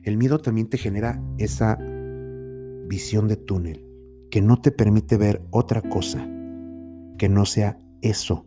el 0.04 0.16
miedo 0.16 0.38
también 0.38 0.68
te 0.68 0.78
genera 0.78 1.22
esa 1.38 1.78
visión 2.87 3.28
de 3.28 3.37
túnel 3.37 3.87
que 4.30 4.42
no 4.42 4.60
te 4.60 4.70
permite 4.70 5.16
ver 5.16 5.42
otra 5.50 5.82
cosa 5.82 6.26
que 7.18 7.28
no 7.28 7.44
sea 7.44 7.78
eso 8.02 8.46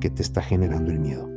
que 0.00 0.10
te 0.10 0.22
está 0.22 0.42
generando 0.42 0.90
el 0.90 1.00
miedo. 1.00 1.30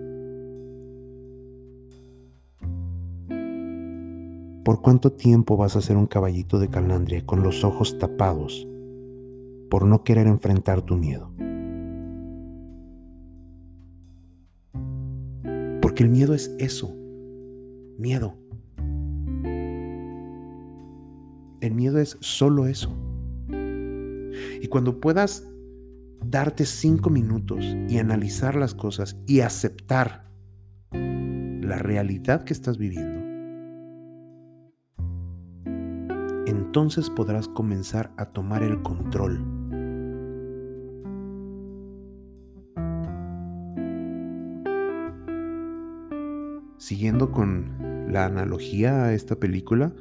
¿Por 4.64 4.82
cuánto 4.82 5.12
tiempo 5.14 5.58
vas 5.58 5.76
a 5.76 5.82
ser 5.82 5.98
un 5.98 6.06
caballito 6.06 6.60
de 6.60 6.68
calandria 6.68 7.26
con 7.26 7.42
los 7.42 7.64
ojos 7.64 7.98
tapados 7.98 8.68
por 9.70 9.86
no 9.86 10.04
querer 10.04 10.28
enfrentar 10.28 10.82
tu 10.82 10.98
miedo? 10.98 11.32
Porque 15.82 16.04
el 16.04 16.10
miedo 16.10 16.34
es 16.34 16.56
eso, 16.60 16.96
miedo. 17.98 18.36
El 21.62 21.74
miedo 21.74 22.00
es 22.00 22.18
solo 22.22 22.68
eso. 22.68 22.96
Y 24.62 24.68
cuando 24.68 25.00
puedas 25.00 25.46
darte 26.26 26.66
cinco 26.66 27.10
minutos 27.10 27.64
y 27.88 27.98
analizar 27.98 28.56
las 28.56 28.74
cosas 28.74 29.18
y 29.26 29.42
aceptar 29.42 30.30
la 30.92 31.80
realidad 31.80 32.44
que 32.44 32.54
estás 32.54 32.78
viviendo, 32.78 33.20
entonces 36.46 37.10
podrás 37.10 37.48
comenzar 37.48 38.12
a 38.18 38.26
tomar 38.26 38.64
el 38.64 38.82
control. 38.82 39.59
Siguiendo 47.00 47.32
con 47.32 48.12
la 48.12 48.26
analogía 48.26 49.06
a 49.06 49.14
esta 49.14 49.38
película, 49.38 49.94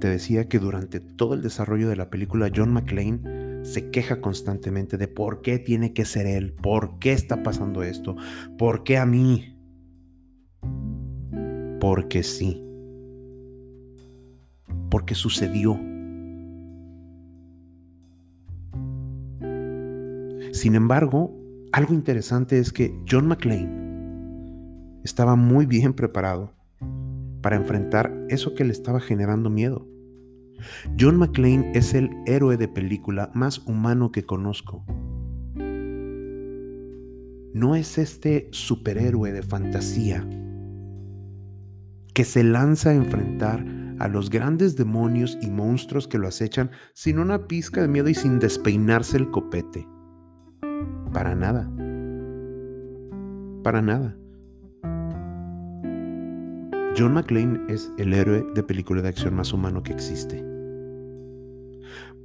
te 0.00 0.08
decía 0.08 0.48
que 0.48 0.58
durante 0.58 0.98
todo 0.98 1.34
el 1.34 1.40
desarrollo 1.40 1.88
de 1.88 1.94
la 1.94 2.10
película 2.10 2.50
John 2.52 2.72
McClane 2.72 3.64
se 3.64 3.90
queja 3.90 4.20
constantemente 4.20 4.96
de 4.96 5.06
por 5.06 5.40
qué 5.40 5.60
tiene 5.60 5.92
que 5.92 6.04
ser 6.04 6.26
él, 6.26 6.52
por 6.52 6.98
qué 6.98 7.12
está 7.12 7.44
pasando 7.44 7.84
esto, 7.84 8.16
por 8.58 8.82
qué 8.82 8.98
a 8.98 9.06
mí. 9.06 9.56
Porque 11.78 12.24
sí. 12.24 12.60
Porque 14.90 15.14
sucedió. 15.14 15.74
Sin 20.50 20.74
embargo, 20.74 21.32
algo 21.70 21.94
interesante 21.94 22.58
es 22.58 22.72
que 22.72 22.92
John 23.08 23.28
McClane 23.28 23.83
estaba 25.04 25.36
muy 25.36 25.66
bien 25.66 25.92
preparado 25.92 26.52
para 27.42 27.56
enfrentar 27.56 28.12
eso 28.30 28.54
que 28.54 28.64
le 28.64 28.72
estaba 28.72 29.00
generando 29.00 29.50
miedo. 29.50 29.86
John 30.98 31.18
McClane 31.18 31.72
es 31.74 31.94
el 31.94 32.10
héroe 32.26 32.56
de 32.56 32.68
película 32.68 33.30
más 33.34 33.58
humano 33.66 34.10
que 34.10 34.24
conozco. 34.24 34.84
No 37.52 37.76
es 37.76 37.98
este 37.98 38.48
superhéroe 38.50 39.30
de 39.30 39.42
fantasía 39.42 40.26
que 42.14 42.24
se 42.24 42.42
lanza 42.42 42.90
a 42.90 42.94
enfrentar 42.94 43.64
a 43.98 44.08
los 44.08 44.30
grandes 44.30 44.76
demonios 44.76 45.38
y 45.40 45.50
monstruos 45.50 46.08
que 46.08 46.18
lo 46.18 46.28
acechan 46.28 46.70
sin 46.94 47.18
una 47.18 47.46
pizca 47.46 47.82
de 47.82 47.88
miedo 47.88 48.08
y 48.08 48.14
sin 48.14 48.38
despeinarse 48.38 49.18
el 49.18 49.30
copete. 49.30 49.86
Para 51.12 51.34
nada. 51.34 51.70
Para 53.62 53.82
nada. 53.82 54.16
John 56.96 57.14
McClane 57.14 57.60
es 57.68 57.90
el 57.98 58.14
héroe 58.14 58.46
de 58.54 58.62
película 58.62 59.02
de 59.02 59.08
acción 59.08 59.34
más 59.34 59.52
humano 59.52 59.82
que 59.82 59.92
existe. 59.92 60.44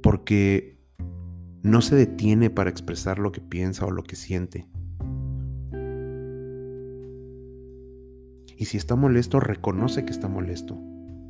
Porque 0.00 0.78
no 1.64 1.82
se 1.82 1.96
detiene 1.96 2.50
para 2.50 2.70
expresar 2.70 3.18
lo 3.18 3.32
que 3.32 3.40
piensa 3.40 3.84
o 3.84 3.90
lo 3.90 4.04
que 4.04 4.14
siente. 4.14 4.68
Y 8.56 8.66
si 8.66 8.76
está 8.76 8.94
molesto, 8.94 9.40
reconoce 9.40 10.04
que 10.04 10.12
está 10.12 10.28
molesto. 10.28 10.78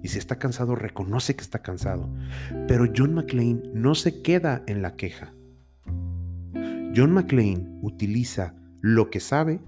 Y 0.02 0.08
si 0.08 0.18
está 0.18 0.38
cansado, 0.38 0.74
reconoce 0.74 1.34
que 1.34 1.42
está 1.42 1.62
cansado. 1.62 2.10
Pero 2.68 2.92
John 2.94 3.14
McClane 3.14 3.62
no 3.72 3.94
se 3.94 4.20
queda 4.20 4.62
en 4.66 4.82
la 4.82 4.96
queja. 4.96 5.32
John 6.94 7.12
McClane 7.12 7.78
utiliza 7.80 8.54
lo 8.82 9.08
que 9.08 9.20
sabe 9.20 9.60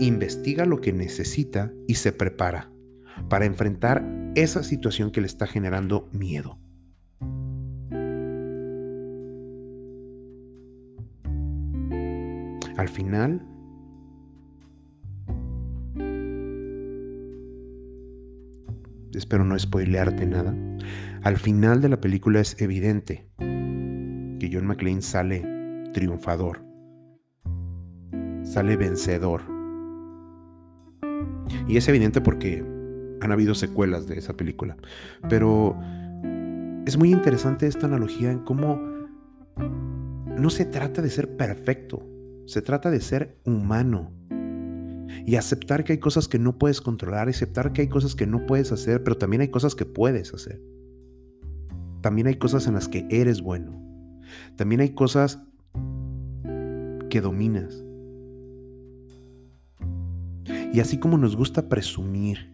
investiga 0.00 0.64
lo 0.64 0.80
que 0.80 0.92
necesita 0.92 1.72
y 1.86 1.94
se 1.94 2.12
prepara 2.12 2.70
para 3.28 3.44
enfrentar 3.44 4.04
esa 4.34 4.62
situación 4.62 5.10
que 5.10 5.20
le 5.20 5.26
está 5.26 5.46
generando 5.46 6.08
miedo. 6.12 6.58
Al 12.76 12.88
final, 12.88 13.46
espero 19.14 19.44
no 19.44 19.58
spoilearte 19.58 20.26
nada, 20.26 20.56
al 21.22 21.36
final 21.36 21.80
de 21.80 21.88
la 21.90 22.00
película 22.00 22.40
es 22.40 22.60
evidente 22.60 23.28
que 23.38 24.50
John 24.52 24.66
McClane 24.66 25.02
sale 25.02 25.44
triunfador, 25.92 26.64
sale 28.42 28.76
vencedor 28.76 29.51
y 31.68 31.76
es 31.76 31.88
evidente 31.88 32.20
porque 32.20 32.64
han 33.20 33.32
habido 33.32 33.54
secuelas 33.54 34.06
de 34.06 34.18
esa 34.18 34.36
película. 34.36 34.76
Pero 35.28 35.76
es 36.86 36.98
muy 36.98 37.12
interesante 37.12 37.66
esta 37.66 37.86
analogía 37.86 38.30
en 38.30 38.40
cómo 38.40 38.80
no 40.38 40.50
se 40.50 40.64
trata 40.64 41.02
de 41.02 41.10
ser 41.10 41.36
perfecto, 41.36 42.06
se 42.46 42.62
trata 42.62 42.90
de 42.90 43.00
ser 43.00 43.38
humano. 43.44 44.12
Y 45.26 45.36
aceptar 45.36 45.84
que 45.84 45.92
hay 45.92 45.98
cosas 45.98 46.26
que 46.26 46.38
no 46.38 46.58
puedes 46.58 46.80
controlar, 46.80 47.28
aceptar 47.28 47.72
que 47.72 47.82
hay 47.82 47.88
cosas 47.88 48.14
que 48.14 48.26
no 48.26 48.46
puedes 48.46 48.72
hacer, 48.72 49.04
pero 49.04 49.18
también 49.18 49.42
hay 49.42 49.48
cosas 49.48 49.74
que 49.74 49.84
puedes 49.84 50.32
hacer. 50.32 50.60
También 52.00 52.26
hay 52.26 52.36
cosas 52.36 52.66
en 52.66 52.74
las 52.74 52.88
que 52.88 53.06
eres 53.10 53.42
bueno. 53.42 53.80
También 54.56 54.80
hay 54.80 54.94
cosas 54.94 55.40
que 57.10 57.20
dominas. 57.20 57.84
Y 60.72 60.80
así 60.80 60.96
como 60.96 61.18
nos 61.18 61.36
gusta 61.36 61.68
presumir 61.68 62.50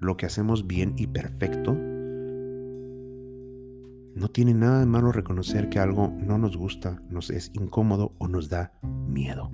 lo 0.00 0.16
que 0.16 0.26
hacemos 0.26 0.66
bien 0.66 0.94
y 0.96 1.06
perfecto, 1.06 1.74
no 4.14 4.28
tiene 4.28 4.52
nada 4.52 4.80
de 4.80 4.86
malo 4.86 5.12
reconocer 5.12 5.68
que 5.68 5.78
algo 5.78 6.12
no 6.18 6.38
nos 6.38 6.56
gusta, 6.56 7.00
nos 7.08 7.30
es 7.30 7.52
incómodo 7.54 8.16
o 8.18 8.26
nos 8.26 8.48
da 8.48 8.72
miedo. 8.82 9.50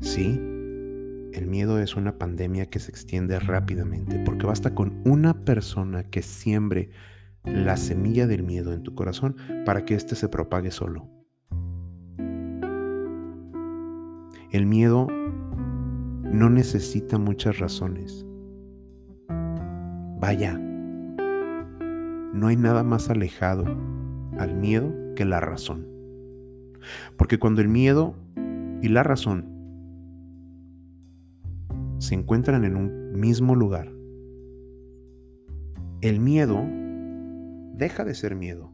Sí, 0.00 0.40
el 1.32 1.46
miedo 1.48 1.80
es 1.80 1.96
una 1.96 2.16
pandemia 2.16 2.66
que 2.66 2.78
se 2.78 2.92
extiende 2.92 3.40
rápidamente 3.40 4.20
porque 4.24 4.46
basta 4.46 4.72
con 4.72 5.02
una 5.04 5.44
persona 5.44 6.04
que 6.04 6.22
siembre 6.22 6.90
la 7.46 7.76
semilla 7.76 8.26
del 8.26 8.42
miedo 8.42 8.72
en 8.72 8.82
tu 8.82 8.94
corazón 8.94 9.36
para 9.64 9.84
que 9.84 9.94
éste 9.94 10.14
se 10.14 10.28
propague 10.28 10.70
solo. 10.70 11.08
El 14.50 14.66
miedo 14.66 15.06
no 16.22 16.50
necesita 16.50 17.18
muchas 17.18 17.58
razones. 17.58 18.26
Vaya, 20.18 20.58
no 22.32 22.46
hay 22.48 22.56
nada 22.56 22.82
más 22.82 23.10
alejado 23.10 23.64
al 24.38 24.54
miedo 24.54 24.92
que 25.14 25.24
la 25.24 25.40
razón. 25.40 25.86
Porque 27.16 27.38
cuando 27.38 27.60
el 27.60 27.68
miedo 27.68 28.14
y 28.82 28.88
la 28.88 29.02
razón 29.02 29.46
se 31.98 32.14
encuentran 32.14 32.64
en 32.64 32.76
un 32.76 33.12
mismo 33.12 33.54
lugar, 33.54 33.92
el 36.02 36.20
miedo 36.20 36.62
deja 37.76 38.04
de 38.04 38.14
ser 38.14 38.34
miedo. 38.34 38.72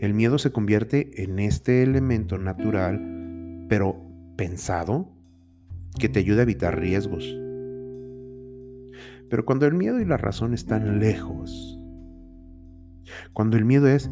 El 0.00 0.14
miedo 0.14 0.38
se 0.38 0.52
convierte 0.52 1.22
en 1.22 1.38
este 1.38 1.82
elemento 1.82 2.38
natural, 2.38 3.66
pero 3.68 4.00
pensado, 4.36 5.08
que 5.98 6.08
te 6.08 6.20
ayuda 6.20 6.40
a 6.40 6.42
evitar 6.44 6.78
riesgos. 6.78 7.24
Pero 9.28 9.44
cuando 9.44 9.66
el 9.66 9.74
miedo 9.74 10.00
y 10.00 10.04
la 10.04 10.16
razón 10.16 10.54
están 10.54 11.00
lejos, 11.00 11.78
cuando 13.32 13.56
el 13.56 13.64
miedo 13.64 13.88
es, 13.88 14.10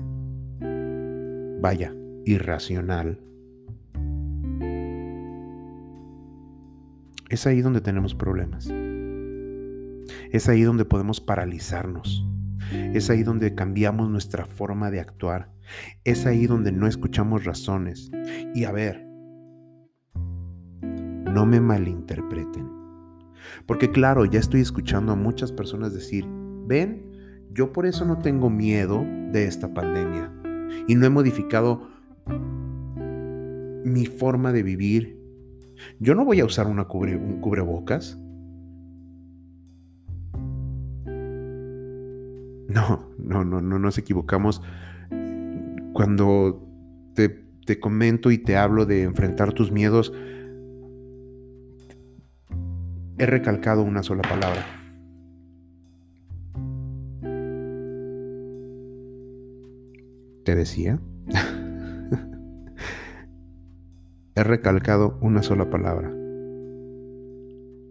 vaya, 1.61 1.95
irracional, 2.25 3.21
Es 7.29 7.47
ahí 7.47 7.61
donde 7.61 7.83
tenemos 7.83 8.15
problemas. 8.15 8.73
Es 10.31 10.49
ahí 10.49 10.63
donde 10.63 10.85
podemos 10.85 11.21
paralizarnos. 11.21 12.25
Es 12.73 13.09
ahí 13.11 13.23
donde 13.23 13.55
cambiamos 13.55 14.11
nuestra 14.11 14.45
forma 14.45 14.91
de 14.91 15.01
actuar. 15.01 15.51
Es 16.05 16.27
ahí 16.27 16.47
donde 16.47 16.73
no 16.73 16.87
escuchamos 16.87 17.45
razones. 17.45 18.11
Y 18.55 18.65
a 18.65 18.73
ver, 18.73 19.07
no 20.83 21.47
me 21.47 21.61
malinterpreten. 21.61 22.69
Porque 23.67 23.91
claro, 23.91 24.25
ya 24.25 24.41
estoy 24.41 24.61
escuchando 24.61 25.13
a 25.13 25.17
muchas 25.17 25.53
personas 25.53 25.95
decir, 25.95 26.27
ven, 26.67 27.09
yo 27.53 27.73
por 27.73 27.87
eso 27.87 28.05
no 28.05 28.19
tengo 28.19 28.51
miedo 28.51 29.05
de 29.33 29.47
esta 29.47 29.73
pandemia. 29.73 30.33
Y 30.87 30.95
no 30.95 31.07
he 31.07 31.11
modificado 31.11 31.89
mi 33.85 34.07
forma 34.07 34.53
de 34.53 34.63
vivir. 34.63 35.19
Yo 35.99 36.15
no 36.15 36.25
voy 36.25 36.41
a 36.41 36.45
usar 36.45 36.67
una 36.67 36.83
un 36.83 37.41
cubrebocas. 37.41 38.19
No, 42.69 43.09
no, 43.19 43.45
no, 43.45 43.63
no 43.63 43.79
nos 43.79 43.99
equivocamos. 43.99 44.63
Cuando 45.95 46.63
te, 47.15 47.31
te 47.65 47.81
comento 47.81 48.31
y 48.31 48.39
te 48.39 48.57
hablo 48.57 48.87
de 48.87 49.03
enfrentar 49.03 49.55
tus 49.55 49.73
miedos, 49.73 50.13
he 53.19 53.27
recalcado 53.27 53.83
una 53.83 54.03
sola 54.03 54.23
palabra. 54.23 54.65
¿Te 60.45 60.55
decía? 60.55 60.99
he 64.35 64.43
recalcado 64.43 65.19
una 65.21 65.43
sola 65.43 65.71
palabra. 65.71 66.11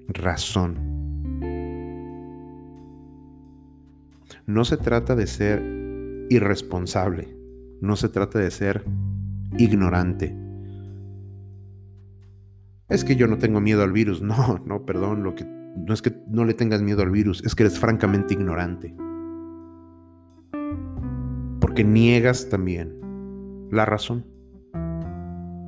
Razón. 0.08 0.87
No 4.48 4.64
se 4.64 4.78
trata 4.78 5.14
de 5.14 5.28
ser 5.28 5.62
irresponsable. 6.30 7.38
No 7.82 7.98
se 7.98 8.08
trata 8.08 8.40
de 8.40 8.50
ser 8.50 8.86
ignorante. 9.58 10.34
Es 12.88 13.04
que 13.04 13.18
yo 13.18 13.28
no 13.28 13.40
tengo 13.40 13.60
miedo 13.60 13.84
al 13.84 13.92
virus. 13.92 14.22
No, 14.28 14.58
no, 14.66 14.86
perdón, 14.86 15.24
lo 15.24 15.36
que 15.36 15.44
no 15.44 15.94
es 15.94 16.02
que 16.02 16.16
no 16.30 16.46
le 16.46 16.54
tengas 16.54 16.82
miedo 16.82 17.02
al 17.02 17.12
virus, 17.12 17.44
es 17.46 17.56
que 17.56 17.64
eres 17.64 17.78
francamente 17.78 18.36
ignorante. 18.36 18.96
Porque 21.60 21.84
niegas 21.84 22.48
también 22.48 22.98
la 23.70 23.86
razón. 23.86 24.26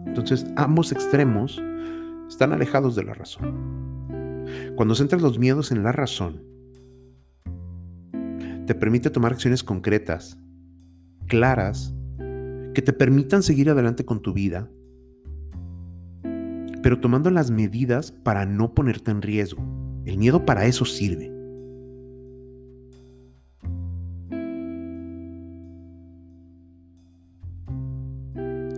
Entonces, 0.07 0.45
ambos 0.55 0.93
extremos 0.93 1.61
están 2.29 2.53
alejados 2.53 2.95
de 2.95 3.03
la 3.03 3.13
razón. 3.13 4.45
Cuando 4.77 4.95
centras 4.95 5.21
los 5.21 5.37
miedos 5.37 5.73
en 5.73 5.83
la 5.83 5.91
razón, 5.91 6.48
te 8.69 8.75
permite 8.75 9.09
tomar 9.09 9.31
acciones 9.31 9.63
concretas, 9.63 10.37
claras, 11.25 11.91
que 12.75 12.83
te 12.83 12.93
permitan 12.93 13.41
seguir 13.41 13.71
adelante 13.71 14.05
con 14.05 14.21
tu 14.21 14.31
vida, 14.31 14.69
pero 16.83 16.99
tomando 16.99 17.31
las 17.31 17.49
medidas 17.49 18.11
para 18.11 18.45
no 18.45 18.75
ponerte 18.75 19.09
en 19.09 19.23
riesgo. 19.23 19.63
El 20.05 20.19
miedo 20.19 20.45
para 20.45 20.67
eso 20.67 20.85
sirve. 20.85 21.33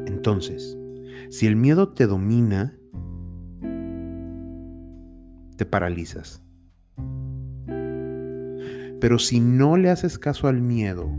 Entonces, 0.07 0.77
si 1.29 1.47
el 1.47 1.57
miedo 1.57 1.89
te 1.89 2.07
domina, 2.07 2.77
te 5.57 5.65
paralizas. 5.65 6.41
Pero 9.01 9.17
si 9.17 9.39
no 9.39 9.77
le 9.77 9.89
haces 9.89 10.19
caso 10.19 10.47
al 10.47 10.61
miedo 10.61 11.09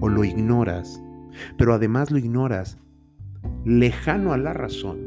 o 0.00 0.10
lo 0.10 0.24
ignoras, 0.24 1.02
pero 1.56 1.72
además 1.72 2.10
lo 2.10 2.18
ignoras 2.18 2.76
lejano 3.64 4.34
a 4.34 4.36
la 4.36 4.52
razón, 4.52 4.98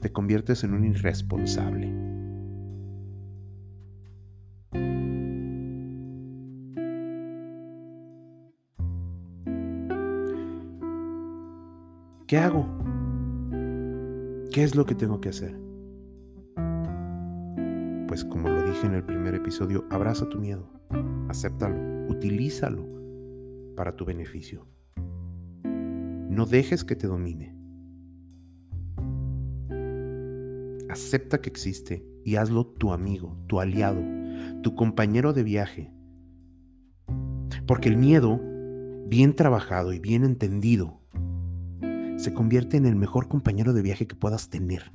te 0.00 0.10
conviertes 0.10 0.64
en 0.64 0.74
un 0.74 0.84
irresponsable. 0.84 1.94
¿Qué 12.26 12.36
hago? 12.36 12.66
¿Qué 14.52 14.64
es 14.64 14.74
lo 14.74 14.84
que 14.84 14.96
tengo 14.96 15.20
que 15.20 15.28
hacer? 15.28 15.67
Como 18.24 18.48
lo 18.48 18.62
dije 18.64 18.86
en 18.86 18.94
el 18.94 19.04
primer 19.04 19.34
episodio, 19.34 19.84
abraza 19.90 20.28
tu 20.28 20.38
miedo, 20.38 20.68
acéptalo, 21.28 21.76
utilízalo 22.08 22.84
para 23.76 23.94
tu 23.94 24.04
beneficio. 24.04 24.66
No 25.62 26.44
dejes 26.44 26.84
que 26.84 26.96
te 26.96 27.06
domine. 27.06 27.56
Acepta 30.90 31.40
que 31.40 31.48
existe 31.48 32.04
y 32.24 32.36
hazlo 32.36 32.66
tu 32.66 32.92
amigo, 32.92 33.36
tu 33.46 33.60
aliado, 33.60 34.02
tu 34.62 34.74
compañero 34.74 35.32
de 35.32 35.44
viaje. 35.44 35.92
Porque 37.66 37.88
el 37.88 37.96
miedo, 37.96 38.40
bien 39.06 39.36
trabajado 39.36 39.92
y 39.92 40.00
bien 40.00 40.24
entendido, 40.24 41.00
se 42.16 42.34
convierte 42.34 42.76
en 42.76 42.86
el 42.86 42.96
mejor 42.96 43.28
compañero 43.28 43.72
de 43.72 43.82
viaje 43.82 44.06
que 44.06 44.16
puedas 44.16 44.50
tener. 44.50 44.90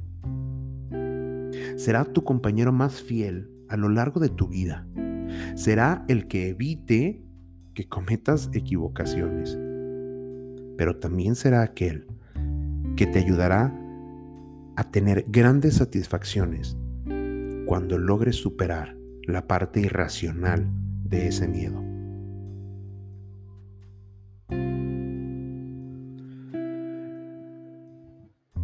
Será 1.75 2.05
tu 2.05 2.23
compañero 2.23 2.71
más 2.71 3.01
fiel 3.01 3.49
a 3.69 3.77
lo 3.77 3.89
largo 3.89 4.19
de 4.19 4.29
tu 4.29 4.47
vida. 4.47 4.87
Será 5.55 6.05
el 6.07 6.27
que 6.27 6.49
evite 6.49 7.23
que 7.73 7.87
cometas 7.87 8.49
equivocaciones. 8.53 9.57
Pero 10.77 10.97
también 10.97 11.35
será 11.35 11.61
aquel 11.61 12.07
que 12.95 13.07
te 13.07 13.19
ayudará 13.19 13.75
a 14.75 14.91
tener 14.91 15.25
grandes 15.27 15.75
satisfacciones 15.75 16.77
cuando 17.65 17.97
logres 17.97 18.35
superar 18.35 18.95
la 19.25 19.47
parte 19.47 19.81
irracional 19.81 20.67
de 21.03 21.27
ese 21.27 21.47
miedo. 21.47 21.81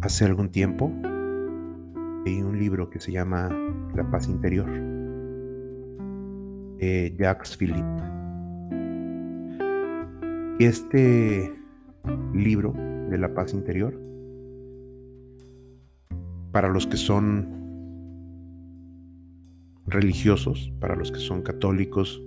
Hace 0.02 0.24
algún 0.24 0.50
tiempo 0.50 0.92
leí 2.24 2.42
un 2.42 2.58
libro 2.58 2.90
que 2.90 3.00
se 3.00 3.12
llama 3.12 3.48
La 3.94 4.10
paz 4.10 4.28
interior 4.28 4.68
de 6.78 7.14
Jacques 7.18 7.56
Philippe. 7.56 8.02
Y 10.58 10.64
este 10.64 11.54
libro 12.34 12.74
de 13.10 13.18
la 13.18 13.34
paz 13.34 13.54
interior, 13.54 13.98
para 16.52 16.68
los 16.68 16.86
que 16.86 16.96
son 16.96 17.60
religiosos, 19.86 20.72
para 20.80 20.96
los 20.96 21.10
que 21.10 21.18
son 21.18 21.42
católicos, 21.42 22.22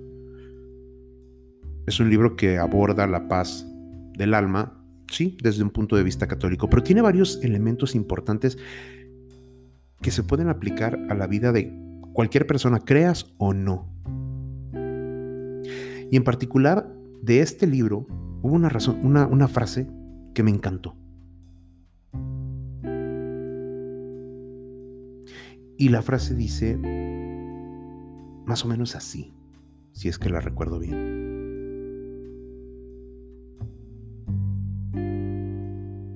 es 1.85 1.99
un 1.99 2.09
libro 2.09 2.35
que 2.35 2.57
aborda 2.57 3.05
la 3.07 3.27
paz 3.27 3.67
del 4.17 4.33
alma 4.33 4.79
sí, 5.13 5.37
desde 5.41 5.63
un 5.63 5.69
punto 5.69 5.95
de 5.95 6.03
vista 6.03 6.27
católico, 6.27 6.69
pero 6.69 6.83
tiene 6.83 7.01
varios 7.01 7.43
elementos 7.43 7.95
importantes 7.95 8.57
que 10.03 10.11
se 10.11 10.21
pueden 10.21 10.49
aplicar 10.49 10.99
a 11.09 11.15
la 11.15 11.25
vida 11.25 11.51
de 11.51 11.73
cualquier 12.13 12.45
persona, 12.45 12.79
creas 12.79 13.33
o 13.37 13.53
no. 13.53 13.87
Y 16.11 16.17
en 16.17 16.23
particular 16.23 16.93
de 17.23 17.39
este 17.39 17.65
libro 17.65 18.05
hubo 18.43 18.53
una 18.53 18.69
razón, 18.69 18.99
una, 19.01 19.25
una 19.25 19.47
frase 19.47 19.87
que 20.35 20.43
me 20.43 20.51
encantó. 20.51 20.95
Y 25.77 25.89
la 25.89 26.03
frase 26.03 26.35
dice 26.35 26.77
más 28.45 28.65
o 28.65 28.67
menos 28.67 28.95
así, 28.95 29.33
si 29.93 30.09
es 30.09 30.19
que 30.19 30.29
la 30.29 30.41
recuerdo 30.41 30.79
bien. 30.79 31.23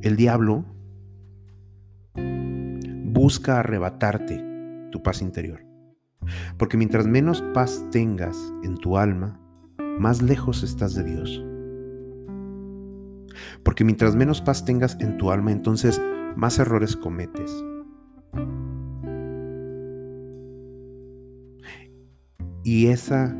El 0.02 0.15
diablo 0.17 0.65
busca 3.17 3.62
arrebatarte 3.62 4.43
tu 4.91 5.01
paz 5.01 5.23
interior. 5.23 5.65
Porque 6.60 6.77
mientras 6.77 7.08
menos 7.08 7.41
paz 7.51 7.84
tengas 7.89 8.38
en 8.63 8.75
tu 8.75 8.95
alma, 8.95 9.41
más 9.97 10.21
lejos 10.21 10.62
estás 10.62 10.93
de 10.93 11.03
Dios. 11.03 11.43
Porque 13.63 13.84
mientras 13.84 14.15
menos 14.15 14.39
paz 14.39 14.65
tengas 14.65 14.97
en 14.99 15.17
tu 15.17 15.32
alma, 15.32 15.51
entonces 15.51 15.99
más 16.36 16.60
errores 16.60 16.95
cometes. 16.95 17.51
Y 22.63 22.88
esa 22.88 23.36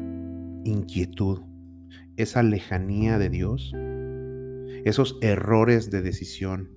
inquietud, 0.63 1.42
esa 2.16 2.42
lejanía 2.42 3.20
de 3.20 3.30
Dios, 3.30 3.76
esos 4.86 5.20
errores 5.22 5.92
de 5.92 6.02
decisión 6.02 6.72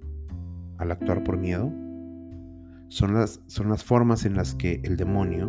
al 0.77 0.91
actuar 0.91 1.25
por 1.25 1.39
miedo 1.39 1.73
son 2.91 3.15
las, 3.15 3.41
son 3.47 3.69
las 3.69 3.85
formas 3.85 4.27
en 4.27 4.35
las 4.35 4.55
que 4.57 4.81
el 4.83 4.97
demonio 4.97 5.49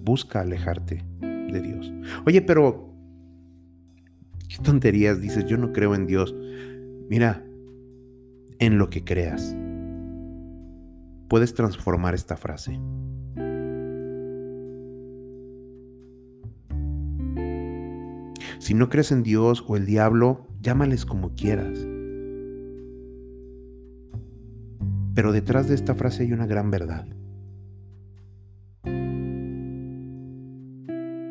busca 0.00 0.40
alejarte 0.40 1.04
de 1.20 1.60
Dios. 1.60 1.92
Oye, 2.26 2.40
pero 2.40 2.90
qué 4.48 4.56
tonterías 4.62 5.20
dices, 5.20 5.44
yo 5.46 5.58
no 5.58 5.72
creo 5.72 5.94
en 5.94 6.06
Dios. 6.06 6.34
Mira, 7.10 7.44
en 8.58 8.78
lo 8.78 8.88
que 8.88 9.04
creas, 9.04 9.54
puedes 11.28 11.52
transformar 11.52 12.14
esta 12.14 12.38
frase. 12.38 12.80
Si 18.58 18.72
no 18.72 18.88
crees 18.88 19.12
en 19.12 19.22
Dios 19.22 19.62
o 19.68 19.76
el 19.76 19.84
diablo, 19.84 20.46
llámales 20.62 21.04
como 21.04 21.34
quieras. 21.34 21.86
Pero 25.14 25.32
detrás 25.32 25.68
de 25.68 25.74
esta 25.76 25.94
frase 25.94 26.24
hay 26.24 26.32
una 26.32 26.46
gran 26.46 26.70
verdad. 26.70 27.06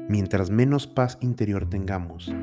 Mientras 0.10 0.50
menos 0.50 0.88
paz 0.88 1.18
interior 1.22 1.70
tengamos, 1.70 2.34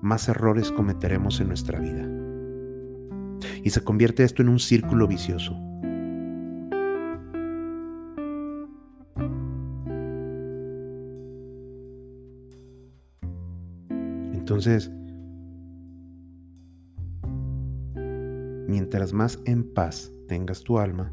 más 0.00 0.28
errores 0.28 0.72
cometeremos 0.72 1.40
en 1.40 1.48
nuestra 1.48 1.78
vida. 1.78 2.08
Y 3.62 3.70
se 3.70 3.82
convierte 3.84 4.24
esto 4.24 4.42
en 4.42 4.48
un 4.48 4.60
círculo 4.60 5.06
vicioso. 5.06 5.56
Entonces, 14.32 14.90
mientras 18.68 19.12
más 19.12 19.40
en 19.46 19.64
paz 19.64 20.12
tengas 20.28 20.62
tu 20.62 20.78
alma, 20.78 21.12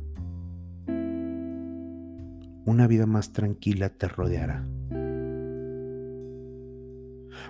una 2.66 2.86
vida 2.88 3.08
más 3.08 3.32
tranquila 3.32 3.90
te 3.90 4.08
rodeará. 4.08 4.68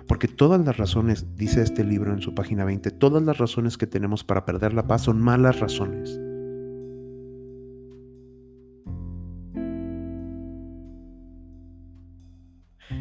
Porque 0.06 0.28
todas 0.28 0.64
las 0.64 0.76
razones, 0.76 1.26
dice 1.34 1.62
este 1.62 1.82
libro 1.82 2.12
en 2.12 2.20
su 2.20 2.34
página 2.34 2.64
20, 2.64 2.92
todas 2.92 3.22
las 3.22 3.36
razones 3.38 3.76
que 3.76 3.86
tenemos 3.86 4.24
para 4.24 4.44
perder 4.44 4.72
la 4.72 4.86
paz 4.86 5.02
son 5.02 5.20
malas 5.20 5.58
razones. 5.58 6.20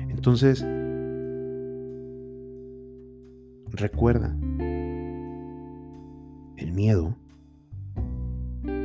Entonces, 0.10 0.65
Recuerda, 3.76 4.34
miedo 6.75 7.15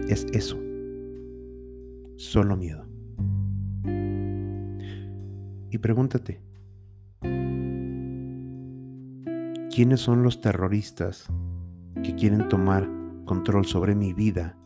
es 0.09 0.27
eso, 0.33 0.59
solo 2.17 2.57
miedo. 2.57 2.87
Y 5.71 5.79
pregúntate, 5.79 6.41
¿quiénes 9.75 10.01
son 10.01 10.23
los 10.23 10.41
terroristas 10.41 11.27
que 12.03 12.15
quieren 12.15 12.49
tomar 12.49 12.89
control 13.25 13.67
sobre 13.67 13.95
mi 13.95 14.13
vida 14.13 14.57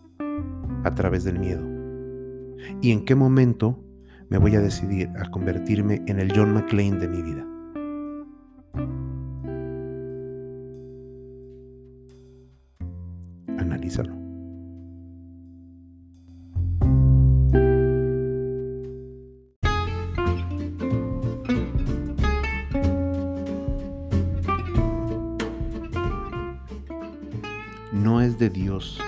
a 0.84 0.94
través 0.94 1.24
del 1.24 1.38
miedo? 1.38 1.66
¿Y 2.80 2.92
en 2.92 3.04
qué 3.04 3.14
momento 3.14 3.82
me 4.30 4.38
voy 4.38 4.56
a 4.56 4.60
decidir 4.60 5.10
a 5.18 5.30
convertirme 5.30 6.02
en 6.06 6.18
el 6.20 6.32
John 6.34 6.54
McClane 6.54 6.98
de 6.98 7.08
mi 7.08 7.22
vida? 7.22 7.53
De 28.38 28.50
Dios 28.50 29.00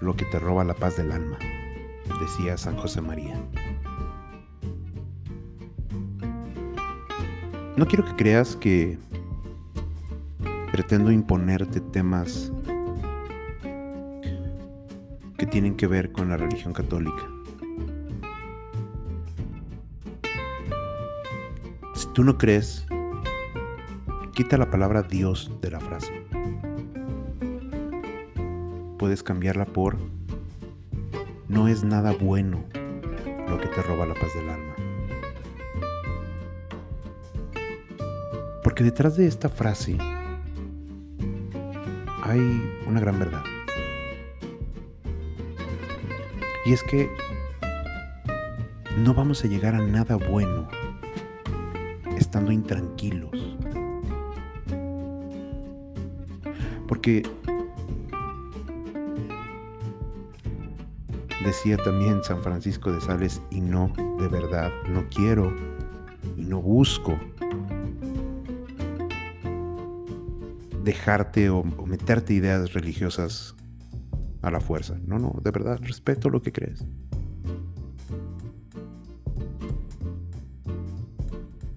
lo 0.00 0.16
que 0.16 0.24
te 0.24 0.38
roba 0.38 0.64
la 0.64 0.74
paz 0.74 0.96
del 0.96 1.12
alma, 1.12 1.38
decía 2.20 2.56
San 2.56 2.76
José 2.76 3.00
María. 3.00 3.34
No 7.76 7.86
quiero 7.86 8.04
que 8.04 8.16
creas 8.16 8.56
que 8.56 8.98
pretendo 10.72 11.10
imponerte 11.10 11.80
temas 11.80 12.52
que 15.36 15.46
tienen 15.46 15.76
que 15.76 15.86
ver 15.86 16.10
con 16.10 16.28
la 16.28 16.36
religión 16.36 16.72
católica. 16.72 17.28
Si 21.94 22.06
tú 22.14 22.24
no 22.24 22.36
crees, 22.36 22.86
quita 24.34 24.56
la 24.56 24.70
palabra 24.70 25.02
Dios 25.02 25.50
de 25.60 25.70
la 25.70 25.80
frase. 25.80 26.17
Puedes 28.98 29.22
cambiarla 29.22 29.64
por 29.64 29.96
no 31.46 31.68
es 31.68 31.84
nada 31.84 32.12
bueno 32.12 32.64
lo 33.48 33.58
que 33.58 33.68
te 33.68 33.80
roba 33.82 34.06
la 34.06 34.14
paz 34.14 34.34
del 34.34 34.50
alma. 34.50 34.74
Porque 38.64 38.82
detrás 38.82 39.16
de 39.16 39.26
esta 39.26 39.48
frase 39.48 39.96
hay 42.22 42.40
una 42.86 43.00
gran 43.00 43.18
verdad. 43.18 43.42
Y 46.66 46.72
es 46.72 46.82
que 46.82 47.08
no 48.98 49.14
vamos 49.14 49.44
a 49.44 49.48
llegar 49.48 49.74
a 49.74 49.78
nada 49.78 50.16
bueno 50.16 50.68
estando 52.18 52.50
intranquilos. 52.50 53.56
Porque 56.86 57.22
decía 61.48 61.78
también 61.78 62.22
San 62.22 62.42
Francisco 62.42 62.92
de 62.92 63.00
Sales, 63.00 63.40
y 63.50 63.62
no, 63.62 63.90
de 64.20 64.28
verdad, 64.28 64.70
no 64.86 65.08
quiero 65.08 65.56
y 66.36 66.44
no 66.44 66.60
busco 66.60 67.18
dejarte 70.84 71.48
o, 71.48 71.64
meterte 71.86 72.34
ideas 72.34 72.74
religiosas 72.74 73.54
a 74.42 74.50
la 74.50 74.60
fuerza. 74.60 74.98
No, 75.06 75.18
no, 75.18 75.34
de 75.42 75.50
verdad, 75.50 75.80
respeto 75.82 76.28
lo 76.28 76.42
que 76.42 76.52
crees. 76.52 76.84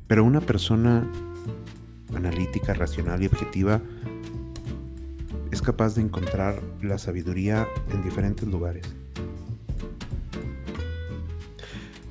Pero 0.07 0.25
una 0.25 0.41
persona 0.41 1.09
analítica, 2.13 2.73
racional 2.73 3.23
y 3.23 3.27
objetiva 3.27 3.81
es 5.49 5.61
capaz 5.61 5.95
de 5.95 6.01
encontrar 6.01 6.61
la 6.81 6.97
sabiduría 6.97 7.69
en 7.93 8.03
diferentes 8.03 8.45
lugares. 8.45 9.00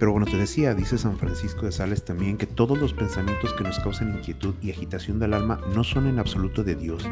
Pero 0.01 0.13
bueno, 0.13 0.27
te 0.27 0.39
decía, 0.39 0.75
dice 0.75 0.97
San 0.97 1.19
Francisco 1.19 1.67
de 1.67 1.73
Sales 1.73 2.07
también, 2.07 2.39
que 2.39 2.47
todos 2.47 2.79
los 2.79 2.95
pensamientos 2.95 3.53
que 3.53 3.65
nos 3.65 3.79
causan 3.81 4.17
inquietud 4.17 4.55
y 4.63 4.71
agitación 4.71 5.19
del 5.19 5.35
alma 5.35 5.61
no 5.75 5.85
son 5.85 6.07
en 6.07 6.19
absoluto 6.19 6.65
de 6.65 6.75
Dios. 6.75 7.07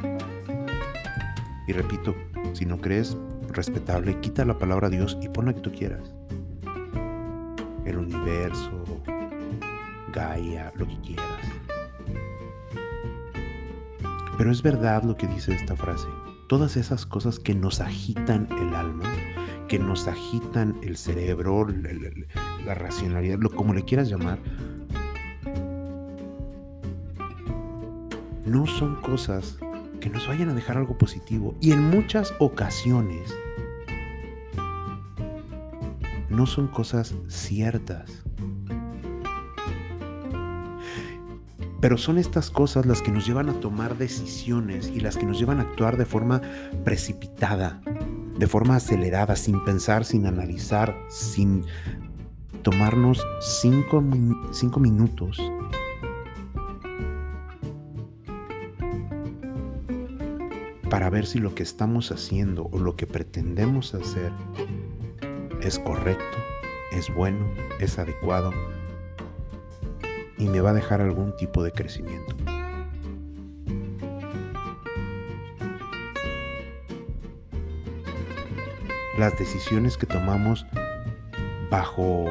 Y 1.66 1.72
repito, 1.74 2.16
si 2.54 2.64
no 2.64 2.80
crees, 2.80 3.14
respetable, 3.50 4.18
quita 4.20 4.46
la 4.46 4.58
palabra 4.58 4.88
Dios 4.88 5.18
y 5.20 5.28
pon 5.28 5.44
la 5.44 5.52
que 5.52 5.60
tú 5.60 5.70
quieras. 5.70 6.14
El 7.84 7.98
universo, 7.98 9.02
Gaia, 10.14 10.72
lo 10.76 10.88
que 10.88 10.98
quieras. 11.02 11.26
Pero 14.38 14.50
es 14.50 14.62
verdad 14.62 15.02
lo 15.02 15.14
que 15.14 15.26
dice 15.26 15.52
esta 15.52 15.76
frase. 15.76 16.08
Todas 16.48 16.78
esas 16.78 17.04
cosas 17.04 17.38
que 17.38 17.54
nos 17.54 17.82
agitan 17.82 18.48
el 18.58 18.74
alma, 18.74 19.04
que 19.68 19.78
nos 19.78 20.08
agitan 20.08 20.78
el 20.82 20.96
cerebro, 20.96 21.66
la, 22.68 22.74
racionalidad, 22.74 23.38
lo 23.38 23.50
como 23.50 23.74
le 23.74 23.84
quieras 23.84 24.08
llamar, 24.08 24.38
no 28.44 28.66
son 28.66 28.96
cosas 29.02 29.58
que 30.00 30.10
nos 30.10 30.26
vayan 30.26 30.48
a 30.48 30.54
dejar 30.54 30.78
algo 30.78 30.96
positivo. 30.96 31.54
Y 31.60 31.72
en 31.72 31.82
muchas 31.82 32.32
ocasiones 32.38 33.34
no 36.30 36.46
son 36.46 36.68
cosas 36.68 37.14
ciertas. 37.28 38.24
Pero 41.80 41.96
son 41.96 42.18
estas 42.18 42.50
cosas 42.50 42.86
las 42.86 43.02
que 43.02 43.12
nos 43.12 43.26
llevan 43.26 43.48
a 43.48 43.60
tomar 43.60 43.96
decisiones 43.98 44.88
y 44.88 45.00
las 45.00 45.16
que 45.16 45.26
nos 45.26 45.38
llevan 45.38 45.60
a 45.60 45.62
actuar 45.62 45.96
de 45.96 46.06
forma 46.06 46.40
precipitada, 46.84 47.80
de 48.36 48.46
forma 48.48 48.76
acelerada, 48.76 49.36
sin 49.36 49.64
pensar, 49.64 50.04
sin 50.04 50.26
analizar, 50.26 50.96
sin 51.08 51.64
tomarnos 52.62 53.26
cinco, 53.40 54.02
cinco 54.52 54.80
minutos 54.80 55.40
para 60.90 61.10
ver 61.10 61.26
si 61.26 61.38
lo 61.38 61.54
que 61.54 61.62
estamos 61.62 62.10
haciendo 62.10 62.68
o 62.72 62.78
lo 62.78 62.96
que 62.96 63.06
pretendemos 63.06 63.94
hacer 63.94 64.32
es 65.60 65.78
correcto, 65.78 66.24
es 66.92 67.12
bueno, 67.14 67.46
es 67.78 67.98
adecuado 67.98 68.52
y 70.38 70.48
me 70.48 70.60
va 70.60 70.70
a 70.70 70.74
dejar 70.74 71.00
algún 71.00 71.36
tipo 71.36 71.62
de 71.62 71.72
crecimiento. 71.72 72.34
Las 79.18 79.36
decisiones 79.36 79.96
que 79.96 80.06
tomamos 80.06 80.64
bajo 81.70 82.26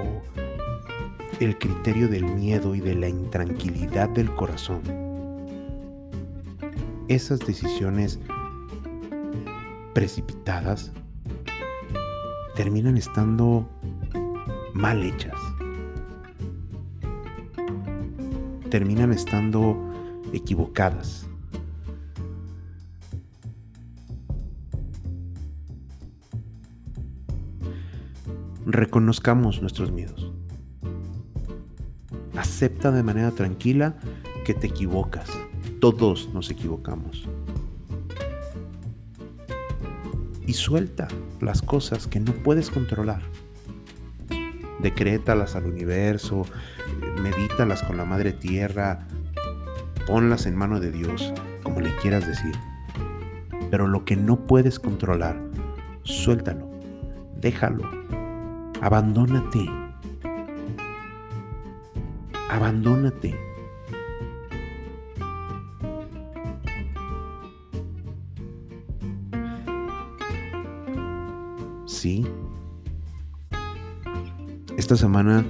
el 1.39 1.57
criterio 1.57 2.07
del 2.07 2.25
miedo 2.25 2.75
y 2.75 2.79
de 2.79 2.95
la 2.95 3.07
intranquilidad 3.07 4.09
del 4.09 4.33
corazón, 4.33 4.81
esas 7.07 7.39
decisiones 7.39 8.19
precipitadas 9.93 10.91
terminan 12.55 12.97
estando 12.97 13.67
mal 14.73 15.03
hechas. 15.03 15.35
terminan 18.69 19.11
estando 19.11 19.77
equivocadas. 20.33 21.26
Reconozcamos 28.77 29.59
nuestros 29.59 29.91
miedos. 29.91 30.31
Acepta 32.37 32.91
de 32.91 33.01
manera 33.01 33.31
tranquila 33.31 33.95
que 34.45 34.53
te 34.53 34.67
equivocas. 34.67 35.27
Todos 35.81 36.29
nos 36.31 36.51
equivocamos. 36.51 37.27
Y 40.45 40.53
suelta 40.53 41.07
las 41.41 41.63
cosas 41.63 42.05
que 42.05 42.19
no 42.19 42.33
puedes 42.33 42.69
controlar. 42.69 43.23
Decrétalas 44.79 45.55
al 45.55 45.65
universo, 45.65 46.45
medítalas 47.19 47.81
con 47.81 47.97
la 47.97 48.05
madre 48.05 48.31
tierra, 48.31 49.07
ponlas 50.05 50.45
en 50.45 50.55
mano 50.55 50.79
de 50.79 50.91
Dios, 50.91 51.33
como 51.63 51.81
le 51.81 51.95
quieras 51.95 52.27
decir. 52.27 52.53
Pero 53.71 53.87
lo 53.87 54.05
que 54.05 54.15
no 54.15 54.45
puedes 54.45 54.77
controlar, 54.77 55.41
suéltalo, 56.03 56.69
déjalo, 57.41 57.96
abandónate. 58.81 59.69
Abandónate. 62.49 63.35
Sí. 71.85 72.25
Esta 74.77 74.95
semana 74.95 75.43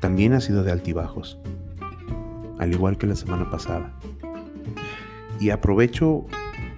también 0.00 0.32
ha 0.32 0.40
sido 0.40 0.62
de 0.62 0.72
altibajos, 0.72 1.38
al 2.58 2.72
igual 2.72 2.96
que 2.96 3.06
la 3.06 3.16
semana 3.16 3.50
pasada. 3.50 3.92
Y 5.40 5.50
aprovecho 5.50 6.24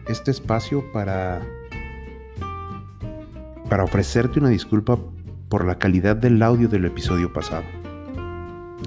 este 0.09 0.31
espacio 0.31 0.85
para 0.93 1.43
para 3.69 3.85
ofrecerte 3.85 4.39
una 4.39 4.51
disculpa 4.51 4.99
por 5.49 5.65
la 5.65 5.79
calidad 5.79 6.17
del 6.17 6.43
audio 6.43 6.69
del 6.69 6.85
episodio 6.85 7.33
pasado. 7.33 7.65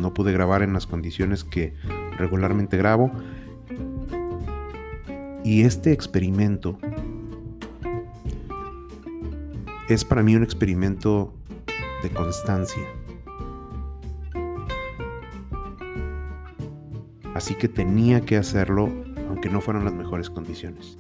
No 0.02 0.13
pude 0.13 0.32
grabar 0.32 0.62
en 0.62 0.74
las 0.74 0.88
condiciones 0.88 1.43
que 1.43 1.74
regularmente 2.17 2.78
grabo. 2.78 3.12
Y 5.43 5.63
este 5.63 5.91
experimento 5.91 6.78
es 9.88 10.04
para 10.04 10.24
mí 10.24 10.36
un 10.36 10.43
experimento 10.43 11.34
de 12.04 12.10
constancia. 12.10 12.84
así 17.38 17.54
que 17.54 17.70
tenía 17.70 18.22
que 18.22 18.36
hacerlo 18.36 18.89
aunque 19.30 19.50
no 19.50 19.62
fueran 19.62 19.86
las 19.86 19.93
mejores 19.93 20.30
condiciones. 20.30 20.98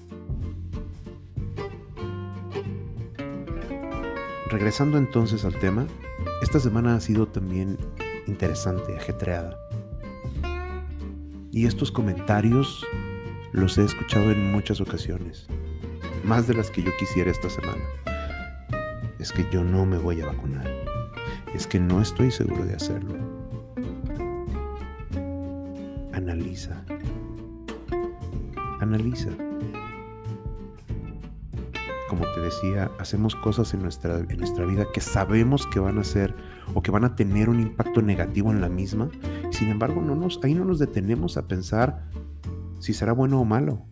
Regresando 4.49 4.97
entonces 4.97 5.45
al 5.45 5.57
tema, 5.59 5.87
esta 6.41 6.59
semana 6.59 6.95
ha 6.95 6.99
sido 6.99 7.27
también 7.27 7.77
interesante, 8.27 8.95
ajetreada. 8.95 9.57
Y 11.51 11.65
estos 11.65 11.91
comentarios 11.91 12.85
los 13.51 13.77
he 13.77 13.83
escuchado 13.83 14.31
en 14.31 14.51
muchas 14.51 14.79
ocasiones, 14.81 15.47
más 16.23 16.47
de 16.47 16.53
las 16.53 16.69
que 16.71 16.83
yo 16.83 16.91
quisiera 16.97 17.31
esta 17.31 17.49
semana. 17.49 17.83
Es 19.19 19.31
que 19.31 19.45
yo 19.51 19.63
no 19.63 19.85
me 19.85 19.97
voy 19.97 20.21
a 20.21 20.27
vacunar. 20.27 20.67
Es 21.53 21.65
que 21.65 21.79
no 21.79 22.01
estoy 22.01 22.31
seguro 22.31 22.65
de 22.65 22.75
hacerlo 22.75 23.27
analiza. 26.27 26.83
Analiza. 28.81 29.46
Como 32.09 32.23
te 32.33 32.39
decía, 32.39 32.89
hacemos 32.99 33.35
cosas 33.35 33.73
en 33.73 33.81
nuestra, 33.81 34.19
en 34.19 34.37
nuestra 34.37 34.65
vida 34.65 34.85
que 34.93 35.01
sabemos 35.01 35.67
que 35.67 35.79
van 35.79 35.97
a 35.99 36.03
ser 36.03 36.33
o 36.73 36.81
que 36.81 36.91
van 36.91 37.03
a 37.03 37.15
tener 37.15 37.49
un 37.49 37.59
impacto 37.59 38.01
negativo 38.01 38.51
en 38.51 38.61
la 38.61 38.69
misma. 38.69 39.09
Sin 39.51 39.67
embargo, 39.69 40.01
no 40.01 40.15
nos, 40.15 40.39
ahí 40.43 40.53
no 40.53 40.63
nos 40.63 40.79
detenemos 40.79 41.37
a 41.37 41.47
pensar 41.47 42.05
si 42.79 42.93
será 42.93 43.11
bueno 43.11 43.41
o 43.41 43.45
malo. 43.45 43.85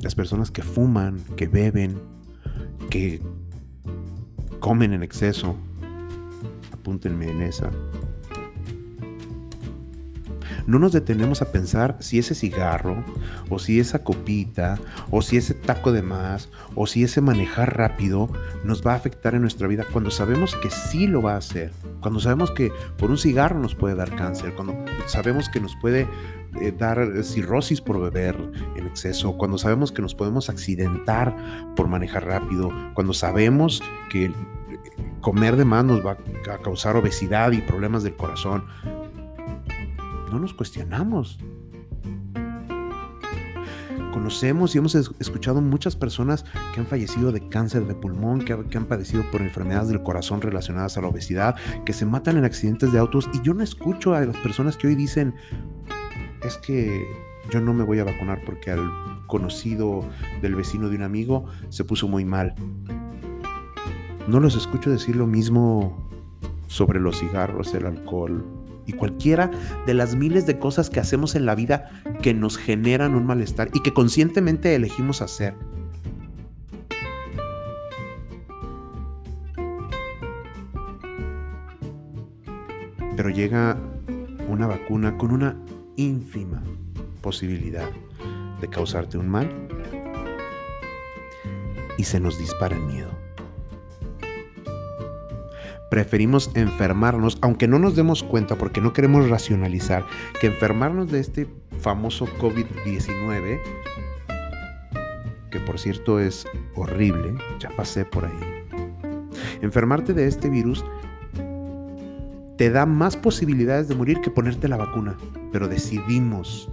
Las 0.00 0.16
personas 0.16 0.50
que 0.50 0.62
fuman, 0.62 1.20
que 1.36 1.46
beben, 1.46 2.00
que 2.90 3.22
comen 4.58 4.92
en 4.92 5.02
exceso, 5.02 5.56
apúntenme 6.72 7.30
en 7.30 7.42
esa, 7.42 7.70
no 10.66 10.78
nos 10.78 10.92
detenemos 10.92 11.42
a 11.42 11.52
pensar 11.52 11.96
si 12.00 12.18
ese 12.18 12.34
cigarro, 12.34 13.04
o 13.50 13.58
si 13.58 13.80
esa 13.80 14.04
copita, 14.04 14.78
o 15.10 15.22
si 15.22 15.36
ese 15.36 15.54
taco 15.54 15.92
de 15.92 16.02
más, 16.02 16.48
o 16.74 16.86
si 16.86 17.04
ese 17.04 17.20
manejar 17.20 17.76
rápido 17.76 18.28
nos 18.64 18.86
va 18.86 18.92
a 18.92 18.96
afectar 18.96 19.34
en 19.34 19.42
nuestra 19.42 19.68
vida 19.68 19.84
cuando 19.92 20.10
sabemos 20.10 20.54
que 20.56 20.70
sí 20.70 21.06
lo 21.06 21.22
va 21.22 21.34
a 21.34 21.38
hacer, 21.38 21.72
cuando 22.00 22.20
sabemos 22.20 22.50
que 22.50 22.72
por 22.96 23.10
un 23.10 23.18
cigarro 23.18 23.58
nos 23.58 23.74
puede 23.74 23.94
dar 23.94 24.14
cáncer, 24.14 24.54
cuando 24.54 24.74
sabemos 25.06 25.48
que 25.48 25.60
nos 25.60 25.76
puede 25.76 26.06
eh, 26.60 26.72
dar 26.76 27.24
cirrosis 27.24 27.80
por 27.80 28.00
beber 28.00 28.36
en 28.76 28.86
exceso, 28.86 29.36
cuando 29.36 29.58
sabemos 29.58 29.92
que 29.92 30.02
nos 30.02 30.14
podemos 30.14 30.50
accidentar 30.50 31.34
por 31.74 31.88
manejar 31.88 32.26
rápido, 32.26 32.70
cuando 32.94 33.14
sabemos 33.14 33.82
que 34.10 34.32
comer 35.20 35.56
de 35.56 35.64
más 35.64 35.84
nos 35.84 36.04
va 36.04 36.18
a 36.52 36.58
causar 36.58 36.96
obesidad 36.96 37.52
y 37.52 37.62
problemas 37.62 38.02
del 38.02 38.16
corazón 38.16 38.64
no 40.32 40.40
nos 40.40 40.54
cuestionamos. 40.54 41.38
Conocemos 44.12 44.74
y 44.74 44.78
hemos 44.78 44.94
escuchado 44.94 45.60
muchas 45.60 45.96
personas 45.96 46.44
que 46.74 46.80
han 46.80 46.86
fallecido 46.86 47.32
de 47.32 47.48
cáncer 47.48 47.86
de 47.86 47.94
pulmón, 47.94 48.40
que, 48.40 48.52
han 48.52 48.84
padecido 48.86 49.24
por 49.30 49.40
enfermedades 49.40 49.88
del 49.88 50.02
corazón 50.02 50.40
relacionadas 50.42 50.96
a 50.96 51.00
la 51.00 51.08
obesidad, 51.08 51.56
que 51.84 51.92
se 51.92 52.04
matan 52.04 52.36
en 52.36 52.44
accidentes 52.44 52.92
de 52.92 52.98
autos 52.98 53.28
y 53.32 53.40
yo 53.42 53.54
no 53.54 53.62
escucho 53.62 54.14
a 54.14 54.20
las 54.20 54.36
personas 54.38 54.76
que 54.76 54.88
hoy 54.88 54.94
dicen, 54.94 55.34
es 56.42 56.58
que 56.58 57.06
yo 57.50 57.60
no 57.60 57.72
me 57.72 57.84
voy 57.84 58.00
a 58.00 58.04
vacunar 58.04 58.42
porque 58.44 58.70
al 58.70 58.90
conocido 59.26 60.04
del 60.42 60.54
vecino 60.54 60.88
de 60.88 60.96
un 60.96 61.02
amigo 61.02 61.46
se 61.70 61.84
puso 61.84 62.06
muy 62.06 62.24
mal. 62.24 62.54
No 64.28 64.40
los 64.40 64.56
escucho 64.56 64.90
decir 64.90 65.16
lo 65.16 65.26
mismo 65.26 66.08
sobre 66.68 67.00
los 67.00 67.18
cigarros, 67.18 67.74
el 67.74 67.86
alcohol, 67.86 68.61
y 68.86 68.92
cualquiera 68.92 69.50
de 69.86 69.94
las 69.94 70.14
miles 70.14 70.46
de 70.46 70.58
cosas 70.58 70.90
que 70.90 71.00
hacemos 71.00 71.34
en 71.34 71.46
la 71.46 71.54
vida 71.54 71.90
que 72.22 72.34
nos 72.34 72.56
generan 72.56 73.14
un 73.14 73.26
malestar 73.26 73.70
y 73.72 73.80
que 73.80 73.92
conscientemente 73.92 74.74
elegimos 74.74 75.22
hacer. 75.22 75.54
Pero 83.16 83.30
llega 83.30 83.78
una 84.48 84.66
vacuna 84.66 85.16
con 85.16 85.32
una 85.32 85.56
ínfima 85.96 86.62
posibilidad 87.20 87.88
de 88.60 88.68
causarte 88.68 89.18
un 89.18 89.28
mal 89.28 89.68
y 91.98 92.04
se 92.04 92.18
nos 92.20 92.38
dispara 92.38 92.74
el 92.76 92.82
miedo 92.82 93.21
preferimos 95.92 96.50
enfermarnos, 96.54 97.36
aunque 97.42 97.68
no 97.68 97.78
nos 97.78 97.94
demos 97.94 98.22
cuenta 98.22 98.56
porque 98.56 98.80
no 98.80 98.94
queremos 98.94 99.28
racionalizar 99.28 100.06
que 100.40 100.46
enfermarnos 100.46 101.12
de 101.12 101.20
este 101.20 101.46
famoso 101.80 102.26
COVID-19, 102.38 103.60
que 105.50 105.60
por 105.60 105.78
cierto 105.78 106.18
es 106.18 106.46
horrible, 106.76 107.34
ya 107.58 107.68
pasé 107.76 108.06
por 108.06 108.24
ahí, 108.24 108.32
enfermarte 109.60 110.14
de 110.14 110.28
este 110.28 110.48
virus 110.48 110.82
te 112.56 112.70
da 112.70 112.86
más 112.86 113.18
posibilidades 113.18 113.86
de 113.88 113.94
morir 113.94 114.22
que 114.22 114.30
ponerte 114.30 114.68
la 114.68 114.78
vacuna, 114.78 115.18
pero 115.52 115.68
decidimos 115.68 116.70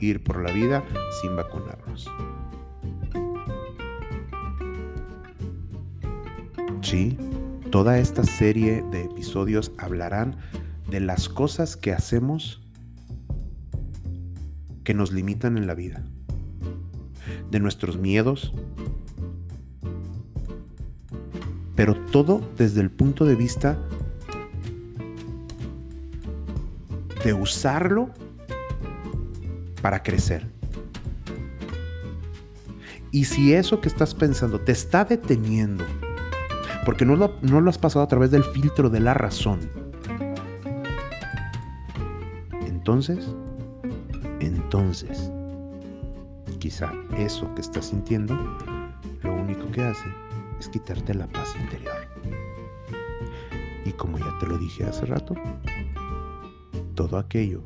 ir 0.00 0.20
por 0.24 0.42
la 0.42 0.50
vida 0.50 0.82
sin 1.20 1.36
vacunarnos. 1.36 2.10
Sí, 6.80 7.16
toda 7.72 7.98
esta 7.98 8.22
serie 8.22 8.84
de 8.90 9.04
episodios 9.04 9.72
hablarán 9.78 10.36
de 10.90 11.00
las 11.00 11.30
cosas 11.30 11.74
que 11.74 11.90
hacemos 11.90 12.60
que 14.84 14.92
nos 14.92 15.10
limitan 15.10 15.56
en 15.56 15.66
la 15.66 15.72
vida, 15.72 16.04
de 17.50 17.60
nuestros 17.60 17.96
miedos, 17.96 18.52
pero 21.74 21.94
todo 21.94 22.42
desde 22.58 22.82
el 22.82 22.90
punto 22.90 23.24
de 23.24 23.36
vista 23.36 23.78
de 27.24 27.32
usarlo 27.32 28.10
para 29.80 30.02
crecer. 30.02 30.46
Y 33.10 33.24
si 33.24 33.54
eso 33.54 33.80
que 33.80 33.88
estás 33.88 34.14
pensando 34.14 34.60
te 34.60 34.72
está 34.72 35.06
deteniendo, 35.06 35.86
porque 36.84 37.04
no 37.04 37.16
lo, 37.16 37.68
has 37.70 37.78
pasado 37.78 38.04
a 38.04 38.08
través 38.08 38.30
del 38.30 38.44
filtro 38.44 38.90
de 38.90 39.00
la 39.00 39.14
razón, 39.14 39.60
entonces, 42.66 43.34
entonces, 44.40 45.30
quizá 46.58 46.92
eso 47.16 47.52
que 47.54 47.60
estás 47.60 47.86
sintiendo, 47.86 48.36
lo 49.22 49.34
único 49.34 49.70
que 49.70 49.82
hace 49.82 50.08
es 50.58 50.68
quitarte 50.68 51.14
la 51.14 51.26
paz 51.28 51.54
interior. 51.60 51.94
Y 53.84 53.92
como 53.92 54.18
ya 54.18 54.38
te 54.38 54.46
lo 54.46 54.58
dije 54.58 54.84
hace 54.84 55.06
rato, 55.06 55.34
todo 56.94 57.18
aquello 57.18 57.62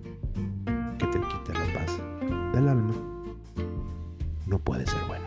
que 0.99 1.07
te 1.07 1.19
quita 1.19 1.53
la 1.53 1.75
paz 1.75 1.99
del 2.55 2.69
alma 2.69 2.95
no 4.47 4.59
puede 4.59 4.87
ser 4.87 5.01
bueno. 5.09 5.26